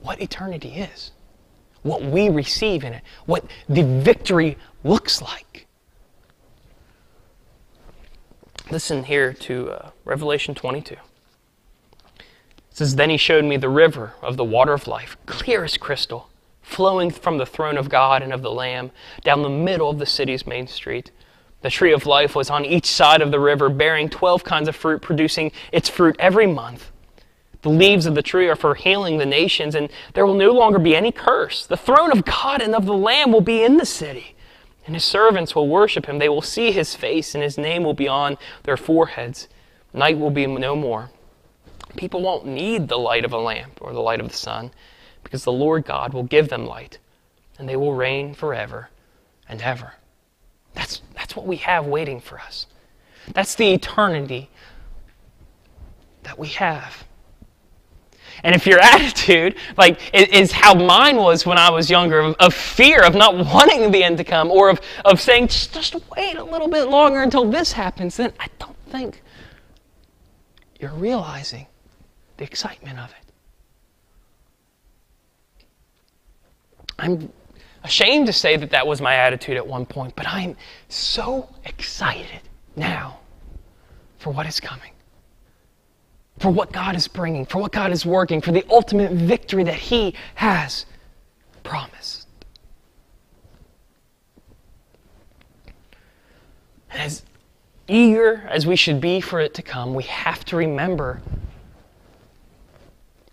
what 0.00 0.22
eternity 0.22 0.76
is, 0.76 1.10
what 1.84 2.02
we 2.02 2.28
receive 2.28 2.82
in 2.82 2.94
it, 2.94 3.04
what 3.26 3.44
the 3.68 3.84
victory 3.84 4.58
looks 4.82 5.22
like. 5.22 5.66
Listen 8.70 9.04
here 9.04 9.32
to 9.32 9.70
uh, 9.70 9.90
Revelation 10.04 10.54
22. 10.54 10.94
It 10.94 11.00
says, 12.70 12.96
Then 12.96 13.10
he 13.10 13.18
showed 13.18 13.44
me 13.44 13.58
the 13.58 13.68
river 13.68 14.14
of 14.22 14.36
the 14.36 14.44
water 14.44 14.72
of 14.72 14.88
life, 14.88 15.16
clear 15.26 15.62
as 15.62 15.76
crystal, 15.76 16.30
flowing 16.62 17.10
from 17.10 17.36
the 17.36 17.46
throne 17.46 17.76
of 17.76 17.90
God 17.90 18.22
and 18.22 18.32
of 18.32 18.42
the 18.42 18.50
Lamb 18.50 18.90
down 19.22 19.42
the 19.42 19.50
middle 19.50 19.90
of 19.90 19.98
the 19.98 20.06
city's 20.06 20.46
main 20.46 20.66
street. 20.66 21.10
The 21.60 21.70
tree 21.70 21.92
of 21.92 22.06
life 22.06 22.34
was 22.34 22.48
on 22.48 22.64
each 22.64 22.86
side 22.86 23.20
of 23.20 23.30
the 23.30 23.40
river, 23.40 23.68
bearing 23.68 24.08
12 24.08 24.42
kinds 24.42 24.68
of 24.68 24.74
fruit, 24.74 25.02
producing 25.02 25.52
its 25.70 25.90
fruit 25.90 26.16
every 26.18 26.46
month. 26.46 26.90
The 27.64 27.70
leaves 27.70 28.04
of 28.04 28.14
the 28.14 28.20
tree 28.20 28.46
are 28.50 28.56
for 28.56 28.74
healing 28.74 29.16
the 29.16 29.24
nations, 29.24 29.74
and 29.74 29.88
there 30.12 30.26
will 30.26 30.34
no 30.34 30.52
longer 30.52 30.78
be 30.78 30.94
any 30.94 31.10
curse. 31.10 31.64
The 31.64 31.78
throne 31.78 32.12
of 32.12 32.26
God 32.26 32.60
and 32.60 32.74
of 32.74 32.84
the 32.84 32.92
Lamb 32.92 33.32
will 33.32 33.40
be 33.40 33.62
in 33.62 33.78
the 33.78 33.86
city, 33.86 34.36
and 34.84 34.94
his 34.94 35.02
servants 35.02 35.54
will 35.54 35.66
worship 35.66 36.04
him. 36.04 36.18
They 36.18 36.28
will 36.28 36.42
see 36.42 36.72
his 36.72 36.94
face, 36.94 37.34
and 37.34 37.42
his 37.42 37.56
name 37.56 37.82
will 37.82 37.94
be 37.94 38.06
on 38.06 38.36
their 38.64 38.76
foreheads. 38.76 39.48
Night 39.94 40.18
will 40.18 40.30
be 40.30 40.46
no 40.46 40.76
more. 40.76 41.10
People 41.96 42.20
won't 42.20 42.44
need 42.44 42.88
the 42.88 42.98
light 42.98 43.24
of 43.24 43.32
a 43.32 43.38
lamp 43.38 43.78
or 43.80 43.94
the 43.94 44.00
light 44.00 44.20
of 44.20 44.28
the 44.28 44.36
sun, 44.36 44.70
because 45.22 45.44
the 45.44 45.50
Lord 45.50 45.86
God 45.86 46.12
will 46.12 46.24
give 46.24 46.50
them 46.50 46.66
light, 46.66 46.98
and 47.58 47.66
they 47.66 47.76
will 47.76 47.94
reign 47.94 48.34
forever 48.34 48.90
and 49.48 49.62
ever. 49.62 49.94
That's, 50.74 51.00
that's 51.14 51.34
what 51.34 51.46
we 51.46 51.56
have 51.56 51.86
waiting 51.86 52.20
for 52.20 52.38
us. 52.38 52.66
That's 53.32 53.54
the 53.54 53.72
eternity 53.72 54.50
that 56.24 56.38
we 56.38 56.48
have. 56.48 57.04
And 58.42 58.54
if 58.54 58.66
your 58.66 58.78
attitude, 58.82 59.56
like, 59.76 60.00
is 60.12 60.52
how 60.52 60.74
mine 60.74 61.16
was 61.16 61.46
when 61.46 61.58
I 61.58 61.70
was 61.70 61.90
younger, 61.90 62.20
of, 62.20 62.54
fear, 62.54 63.02
of 63.02 63.14
not 63.14 63.34
wanting 63.54 63.90
the 63.90 64.02
end 64.02 64.18
to 64.18 64.24
come, 64.24 64.50
or 64.50 64.70
of, 64.70 64.80
of 65.04 65.20
saying, 65.20 65.48
just, 65.48 65.72
just 65.72 65.94
wait 66.10 66.36
a 66.36 66.44
little 66.44 66.68
bit 66.68 66.88
longer 66.88 67.22
until 67.22 67.50
this 67.50 67.72
happens, 67.72 68.16
then 68.16 68.32
I 68.40 68.48
don't 68.58 68.76
think 68.90 69.22
you're 70.80 70.92
realizing 70.92 71.66
the 72.36 72.44
excitement 72.44 72.98
of 72.98 73.10
it. 73.10 73.16
I'm 76.98 77.32
ashamed 77.82 78.26
to 78.26 78.32
say 78.32 78.56
that 78.56 78.70
that 78.70 78.86
was 78.86 79.00
my 79.00 79.14
attitude 79.14 79.56
at 79.56 79.66
one 79.66 79.84
point, 79.84 80.14
but 80.16 80.26
I'm 80.26 80.56
so 80.88 81.48
excited 81.64 82.40
now 82.76 83.18
for 84.18 84.32
what 84.32 84.46
is 84.46 84.58
coming 84.60 84.93
for 86.38 86.50
what 86.50 86.72
God 86.72 86.96
is 86.96 87.08
bringing, 87.08 87.46
for 87.46 87.58
what 87.58 87.72
God 87.72 87.92
is 87.92 88.04
working, 88.04 88.40
for 88.40 88.52
the 88.52 88.64
ultimate 88.68 89.12
victory 89.12 89.64
that 89.64 89.74
He 89.74 90.14
has 90.34 90.86
promised. 91.62 92.26
As 96.90 97.22
eager 97.88 98.46
as 98.48 98.66
we 98.66 98.76
should 98.76 99.00
be 99.00 99.20
for 99.20 99.40
it 99.40 99.54
to 99.54 99.62
come, 99.62 99.94
we 99.94 100.04
have 100.04 100.44
to 100.46 100.56
remember 100.56 101.20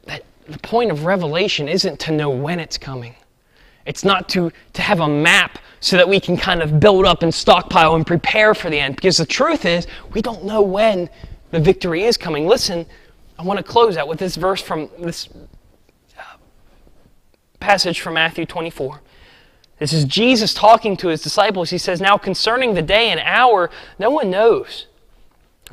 that 0.05 0.23
the 0.47 0.59
point 0.59 0.91
of 0.91 1.05
revelation 1.05 1.67
isn't 1.67 1.99
to 2.01 2.11
know 2.11 2.29
when 2.29 2.59
it's 2.59 2.77
coming. 2.77 3.15
It's 3.85 4.03
not 4.03 4.29
to, 4.29 4.51
to 4.73 4.81
have 4.81 4.99
a 4.99 5.07
map 5.07 5.59
so 5.79 5.97
that 5.97 6.07
we 6.07 6.19
can 6.19 6.37
kind 6.37 6.61
of 6.61 6.79
build 6.79 7.05
up 7.05 7.23
and 7.23 7.33
stockpile 7.33 7.95
and 7.95 8.05
prepare 8.05 8.53
for 8.53 8.69
the 8.69 8.79
end. 8.79 8.95
Because 8.95 9.17
the 9.17 9.25
truth 9.25 9.65
is, 9.65 9.87
we 10.13 10.21
don't 10.21 10.43
know 10.43 10.61
when 10.61 11.09
the 11.51 11.59
victory 11.59 12.03
is 12.03 12.17
coming. 12.17 12.47
Listen, 12.47 12.85
I 13.37 13.43
want 13.43 13.57
to 13.57 13.63
close 13.63 13.97
out 13.97 14.07
with 14.07 14.19
this 14.19 14.35
verse 14.35 14.61
from 14.61 14.89
this 14.99 15.29
uh, 16.17 16.37
passage 17.59 18.01
from 18.01 18.15
Matthew 18.15 18.45
24. 18.45 19.01
This 19.79 19.93
is 19.93 20.05
Jesus 20.05 20.53
talking 20.53 20.95
to 20.97 21.07
his 21.07 21.21
disciples. 21.21 21.71
He 21.71 21.77
says, 21.77 21.99
Now 21.99 22.17
concerning 22.17 22.73
the 22.73 22.81
day 22.81 23.09
and 23.09 23.19
hour, 23.19 23.69
no 23.97 24.11
one 24.11 24.29
knows, 24.29 24.87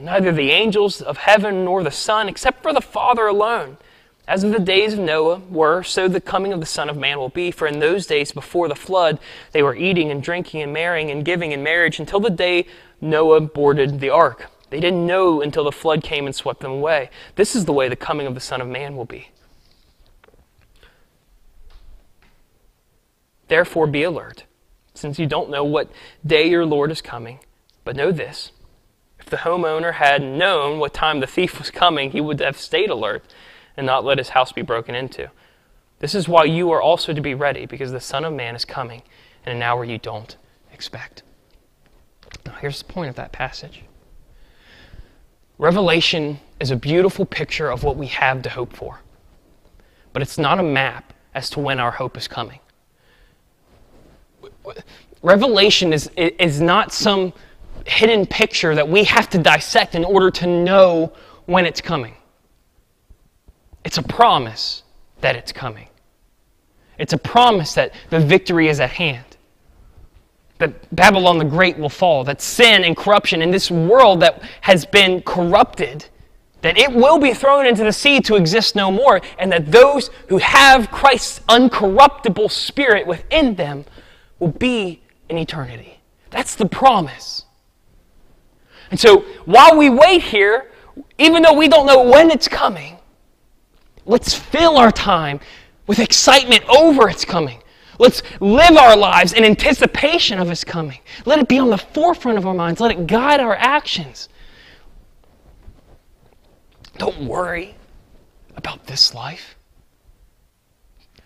neither 0.00 0.32
the 0.32 0.50
angels 0.50 1.00
of 1.00 1.18
heaven 1.18 1.64
nor 1.64 1.82
the 1.82 1.90
Son, 1.90 2.28
except 2.28 2.62
for 2.62 2.72
the 2.72 2.80
Father 2.80 3.26
alone. 3.26 3.76
As 4.26 4.44
of 4.44 4.52
the 4.52 4.58
days 4.58 4.92
of 4.92 4.98
Noah 4.98 5.40
were, 5.50 5.82
so 5.82 6.06
the 6.06 6.20
coming 6.20 6.52
of 6.52 6.60
the 6.60 6.66
Son 6.66 6.90
of 6.90 6.96
Man 6.96 7.18
will 7.18 7.30
be. 7.30 7.50
For 7.50 7.66
in 7.66 7.78
those 7.78 8.06
days 8.06 8.32
before 8.32 8.68
the 8.68 8.74
flood, 8.74 9.18
they 9.52 9.62
were 9.62 9.74
eating 9.74 10.10
and 10.10 10.22
drinking 10.22 10.60
and 10.62 10.72
marrying 10.72 11.10
and 11.10 11.24
giving 11.24 11.52
in 11.52 11.62
marriage 11.62 11.98
until 11.98 12.20
the 12.20 12.30
day 12.30 12.66
Noah 13.00 13.40
boarded 13.40 14.00
the 14.00 14.10
ark. 14.10 14.50
They 14.70 14.80
didn't 14.80 15.06
know 15.06 15.40
until 15.40 15.64
the 15.64 15.72
flood 15.72 16.02
came 16.02 16.26
and 16.26 16.34
swept 16.34 16.60
them 16.60 16.72
away. 16.72 17.10
This 17.36 17.56
is 17.56 17.64
the 17.64 17.72
way 17.72 17.88
the 17.88 17.96
coming 17.96 18.26
of 18.26 18.34
the 18.34 18.40
Son 18.40 18.60
of 18.60 18.68
Man 18.68 18.96
will 18.96 19.04
be. 19.04 19.30
Therefore, 23.48 23.86
be 23.86 24.02
alert, 24.02 24.44
since 24.94 25.18
you 25.18 25.26
don't 25.26 25.50
know 25.50 25.64
what 25.64 25.90
day 26.24 26.48
your 26.48 26.66
Lord 26.66 26.90
is 26.90 27.00
coming. 27.00 27.40
But 27.84 27.96
know 27.96 28.12
this 28.12 28.52
if 29.18 29.26
the 29.26 29.38
homeowner 29.38 29.94
had 29.94 30.22
known 30.22 30.78
what 30.78 30.92
time 30.92 31.20
the 31.20 31.26
thief 31.26 31.58
was 31.58 31.70
coming, 31.70 32.10
he 32.10 32.20
would 32.20 32.40
have 32.40 32.58
stayed 32.58 32.90
alert 32.90 33.24
and 33.76 33.86
not 33.86 34.04
let 34.04 34.18
his 34.18 34.30
house 34.30 34.52
be 34.52 34.62
broken 34.62 34.94
into. 34.94 35.30
This 36.00 36.14
is 36.14 36.28
why 36.28 36.44
you 36.44 36.70
are 36.70 36.82
also 36.82 37.12
to 37.12 37.20
be 37.20 37.34
ready, 37.34 37.66
because 37.66 37.90
the 37.90 38.00
Son 38.00 38.24
of 38.24 38.32
Man 38.32 38.54
is 38.54 38.64
coming 38.64 39.02
in 39.46 39.52
an 39.52 39.62
hour 39.62 39.84
you 39.84 39.98
don't 39.98 40.36
expect. 40.72 41.22
Now, 42.46 42.56
here's 42.60 42.82
the 42.82 42.92
point 42.92 43.08
of 43.08 43.16
that 43.16 43.32
passage 43.32 43.82
Revelation 45.58 46.38
is 46.60 46.70
a 46.70 46.76
beautiful 46.76 47.26
picture 47.26 47.70
of 47.70 47.82
what 47.82 47.96
we 47.96 48.06
have 48.06 48.42
to 48.42 48.50
hope 48.50 48.72
for, 48.74 49.00
but 50.12 50.22
it's 50.22 50.38
not 50.38 50.60
a 50.60 50.62
map 50.62 51.12
as 51.34 51.50
to 51.50 51.60
when 51.60 51.80
our 51.80 51.90
hope 51.90 52.16
is 52.16 52.28
coming. 52.28 52.60
Revelation 55.22 55.92
is, 55.92 56.08
is 56.16 56.60
not 56.60 56.92
some 56.92 57.32
hidden 57.86 58.24
picture 58.24 58.74
that 58.74 58.88
we 58.88 59.02
have 59.04 59.28
to 59.30 59.38
dissect 59.38 59.94
in 59.94 60.04
order 60.04 60.30
to 60.30 60.46
know 60.46 61.12
when 61.46 61.66
it's 61.66 61.80
coming. 61.80 62.14
It's 63.84 63.98
a 63.98 64.02
promise 64.02 64.84
that 65.22 65.34
it's 65.34 65.50
coming. 65.50 65.88
It's 66.98 67.12
a 67.12 67.18
promise 67.18 67.74
that 67.74 67.92
the 68.10 68.20
victory 68.20 68.68
is 68.68 68.78
at 68.78 68.90
hand 68.90 69.27
that 70.58 70.94
Babylon 70.94 71.38
the 71.38 71.44
Great 71.44 71.78
will 71.78 71.88
fall, 71.88 72.24
that 72.24 72.42
sin 72.42 72.84
and 72.84 72.96
corruption 72.96 73.40
in 73.42 73.50
this 73.50 73.70
world 73.70 74.20
that 74.20 74.42
has 74.62 74.84
been 74.84 75.22
corrupted, 75.22 76.06
that 76.62 76.76
it 76.76 76.92
will 76.92 77.18
be 77.18 77.32
thrown 77.32 77.66
into 77.66 77.84
the 77.84 77.92
sea 77.92 78.20
to 78.20 78.34
exist 78.34 78.74
no 78.74 78.90
more, 78.90 79.20
and 79.38 79.50
that 79.52 79.70
those 79.70 80.10
who 80.28 80.38
have 80.38 80.90
Christ's 80.90 81.40
uncorruptible 81.48 82.50
spirit 82.50 83.06
within 83.06 83.54
them 83.54 83.84
will 84.40 84.48
be 84.48 85.00
in 85.28 85.38
eternity. 85.38 86.00
That's 86.30 86.56
the 86.56 86.66
promise. 86.66 87.44
And 88.90 88.98
so 88.98 89.20
while 89.44 89.76
we 89.76 89.90
wait 89.90 90.22
here, 90.22 90.70
even 91.18 91.42
though 91.42 91.52
we 91.52 91.68
don't 91.68 91.86
know 91.86 92.02
when 92.02 92.30
it's 92.30 92.48
coming, 92.48 92.98
let's 94.04 94.34
fill 94.34 94.76
our 94.76 94.90
time 94.90 95.38
with 95.86 96.00
excitement 96.00 96.64
over 96.68 97.08
its 97.08 97.24
coming 97.24 97.62
Let's 97.98 98.22
live 98.40 98.76
our 98.76 98.96
lives 98.96 99.32
in 99.32 99.44
anticipation 99.44 100.38
of 100.38 100.48
His 100.48 100.64
coming. 100.64 101.00
Let 101.24 101.38
it 101.38 101.48
be 101.48 101.58
on 101.58 101.70
the 101.70 101.78
forefront 101.78 102.38
of 102.38 102.46
our 102.46 102.54
minds. 102.54 102.80
Let 102.80 102.92
it 102.92 103.06
guide 103.06 103.40
our 103.40 103.56
actions. 103.56 104.28
Don't 106.96 107.24
worry 107.24 107.74
about 108.56 108.86
this 108.86 109.14
life. 109.14 109.56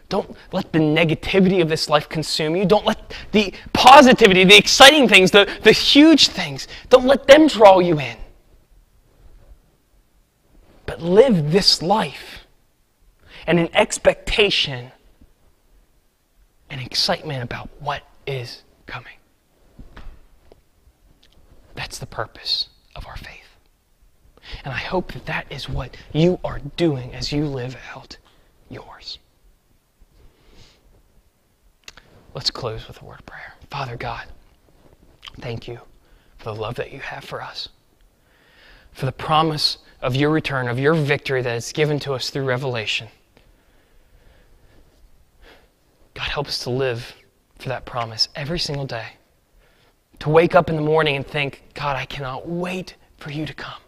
Don't 0.09 0.37
let 0.53 0.73
the 0.75 0.79
negativity 0.79 1.63
of 1.63 1.71
this 1.71 1.89
life 1.89 2.07
consume 2.07 2.55
you. 2.55 2.67
Don't 2.67 2.85
let 2.85 3.15
the 3.33 3.55
positivity, 3.73 4.45
the 4.45 4.59
exciting 4.59 5.09
things, 5.09 5.31
the, 5.31 5.49
the 5.63 5.73
huge 5.73 6.29
things, 6.29 6.69
don't 6.91 7.07
let 7.07 7.27
them 7.27 7.47
draw 7.47 7.79
you 7.79 7.99
in. 7.99 8.19
But 10.85 11.01
live 11.01 11.51
this 11.51 11.81
life 11.81 12.47
and 13.47 13.59
an 13.59 13.71
expectation 13.73 14.93
and 16.73 16.81
excitement 16.81 17.45
about 17.45 17.69
what 17.79 18.03
is 18.27 18.65
coming. 18.87 19.15
That's 21.77 21.99
the 21.99 22.07
purpose 22.07 22.69
of 22.97 23.07
our 23.07 23.17
faith. 23.17 23.29
And 24.65 24.75
I 24.75 24.79
hope 24.79 25.13
that 25.13 25.27
that 25.27 25.47
is 25.51 25.69
what 25.69 25.97
you 26.13 26.41
are 26.43 26.59
doing 26.77 27.15
as 27.15 27.31
you 27.31 27.47
live 27.47 27.77
out 27.95 28.17
yours. 28.69 29.21
Let's 32.35 32.51
close 32.51 32.89
with 32.89 33.01
a 33.01 33.05
word 33.05 33.21
of 33.21 33.27
prayer. 33.27 33.55
Father 33.71 33.97
God, 33.97 34.27
Thank 35.41 35.67
you 35.67 35.81
for 36.39 36.45
the 36.45 36.55
love 36.55 36.75
that 36.77 36.93
you 36.93 37.01
have 37.01 37.25
for 37.25 37.43
us, 37.43 37.69
for 38.93 39.07
the 39.07 39.13
promise 39.13 39.79
of 40.01 40.17
your 40.17 40.31
return, 40.31 40.69
of 40.69 40.79
your 40.79 40.95
victory 40.95 41.43
that 41.43 41.57
is 41.57 41.73
given 41.73 41.99
to 42.01 42.13
us 42.13 42.31
through 42.31 42.45
revelation. 42.45 43.09
God, 46.15 46.29
help 46.29 46.47
us 46.47 46.59
to 46.65 46.71
live 46.71 47.15
for 47.59 47.69
that 47.69 47.85
promise 47.85 48.29
every 48.35 48.59
single 48.59 48.87
day. 48.87 49.15
To 50.21 50.31
wake 50.31 50.55
up 50.55 50.69
in 50.69 50.77
the 50.77 50.83
morning 50.83 51.17
and 51.17 51.27
think, 51.27 51.63
God, 51.75 51.97
I 51.97 52.05
cannot 52.05 52.49
wait 52.49 52.97
for 53.19 53.31
you 53.31 53.47
to 53.47 53.55
come. 53.55 53.81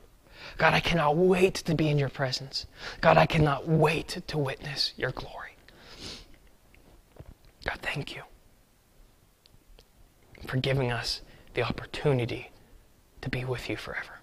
God, 0.56 0.72
I 0.72 0.80
cannot 0.80 1.16
wait 1.16 1.54
to 1.54 1.74
be 1.74 1.88
in 1.88 1.98
your 1.98 2.08
presence. 2.08 2.66
God, 3.00 3.16
I 3.16 3.26
cannot 3.26 3.68
wait 3.68 4.22
to 4.26 4.38
witness 4.38 4.92
your 4.96 5.10
glory. 5.10 5.56
God, 7.64 7.78
thank 7.82 8.14
you 8.14 8.22
for 10.46 10.58
giving 10.58 10.92
us 10.92 11.22
the 11.54 11.62
opportunity 11.62 12.50
to 13.22 13.28
be 13.30 13.44
with 13.44 13.68
you 13.68 13.76
forever. 13.76 14.20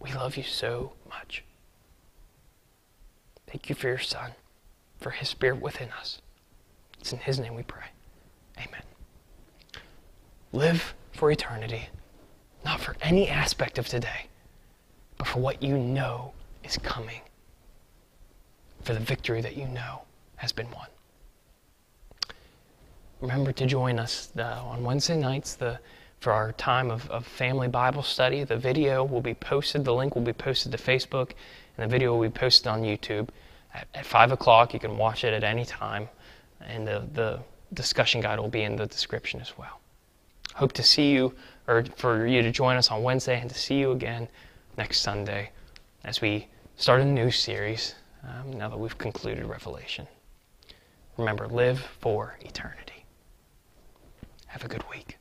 We 0.00 0.12
love 0.12 0.36
you 0.36 0.44
so 0.44 0.92
much. 1.08 1.44
Thank 3.46 3.68
you 3.68 3.74
for 3.74 3.88
your 3.88 3.98
Son, 3.98 4.32
for 4.98 5.10
his 5.10 5.28
Spirit 5.28 5.60
within 5.60 5.90
us. 5.90 6.20
It's 7.00 7.12
in 7.12 7.18
his 7.18 7.38
name 7.38 7.54
we 7.54 7.62
pray. 7.62 7.86
Amen. 8.58 8.82
Live 10.52 10.94
for 11.12 11.30
eternity, 11.30 11.88
not 12.64 12.80
for 12.80 12.96
any 13.00 13.28
aspect 13.28 13.78
of 13.78 13.86
today, 13.88 14.26
but 15.16 15.26
for 15.26 15.40
what 15.40 15.62
you 15.62 15.76
know 15.76 16.32
is 16.64 16.78
coming, 16.78 17.20
for 18.82 18.94
the 18.94 19.00
victory 19.00 19.40
that 19.40 19.56
you 19.56 19.66
know 19.66 20.02
has 20.36 20.52
been 20.52 20.70
won. 20.70 20.86
Remember 23.20 23.52
to 23.52 23.66
join 23.66 23.98
us 23.98 24.30
uh, 24.38 24.62
on 24.64 24.84
Wednesday 24.84 25.16
nights 25.16 25.54
the, 25.54 25.78
for 26.20 26.32
our 26.32 26.52
time 26.52 26.90
of, 26.90 27.08
of 27.10 27.26
family 27.26 27.66
Bible 27.66 28.02
study. 28.02 28.44
The 28.44 28.56
video 28.56 29.02
will 29.04 29.20
be 29.20 29.34
posted, 29.34 29.84
the 29.84 29.94
link 29.94 30.14
will 30.14 30.22
be 30.22 30.32
posted 30.32 30.72
to 30.72 30.78
Facebook, 30.78 31.32
and 31.76 31.84
the 31.84 31.88
video 31.88 32.14
will 32.14 32.28
be 32.28 32.32
posted 32.32 32.68
on 32.68 32.82
YouTube. 32.82 33.28
At, 33.74 33.88
at 33.94 34.06
5 34.06 34.32
o'clock, 34.32 34.72
you 34.72 34.78
can 34.78 34.96
watch 34.96 35.24
it 35.24 35.34
at 35.34 35.42
any 35.42 35.64
time, 35.64 36.08
and 36.60 36.86
the, 36.86 37.06
the 37.12 37.40
discussion 37.74 38.20
guide 38.20 38.38
will 38.38 38.48
be 38.48 38.62
in 38.62 38.76
the 38.76 38.86
description 38.86 39.40
as 39.40 39.56
well. 39.58 39.80
Hope 40.54 40.72
to 40.72 40.82
see 40.82 41.12
you, 41.12 41.34
or 41.66 41.84
for 41.96 42.26
you 42.26 42.42
to 42.42 42.50
join 42.50 42.76
us 42.76 42.90
on 42.90 43.02
Wednesday, 43.02 43.40
and 43.40 43.50
to 43.50 43.58
see 43.58 43.78
you 43.78 43.92
again 43.92 44.28
next 44.76 45.00
Sunday 45.00 45.50
as 46.04 46.20
we 46.20 46.48
start 46.76 47.00
a 47.00 47.04
new 47.04 47.30
series 47.30 47.94
um, 48.24 48.52
now 48.52 48.68
that 48.68 48.78
we've 48.78 48.98
concluded 48.98 49.44
Revelation. 49.44 50.06
Remember, 51.16 51.48
live 51.48 51.80
for 52.00 52.36
eternity. 52.40 53.04
Have 54.46 54.64
a 54.64 54.68
good 54.68 54.84
week. 54.90 55.17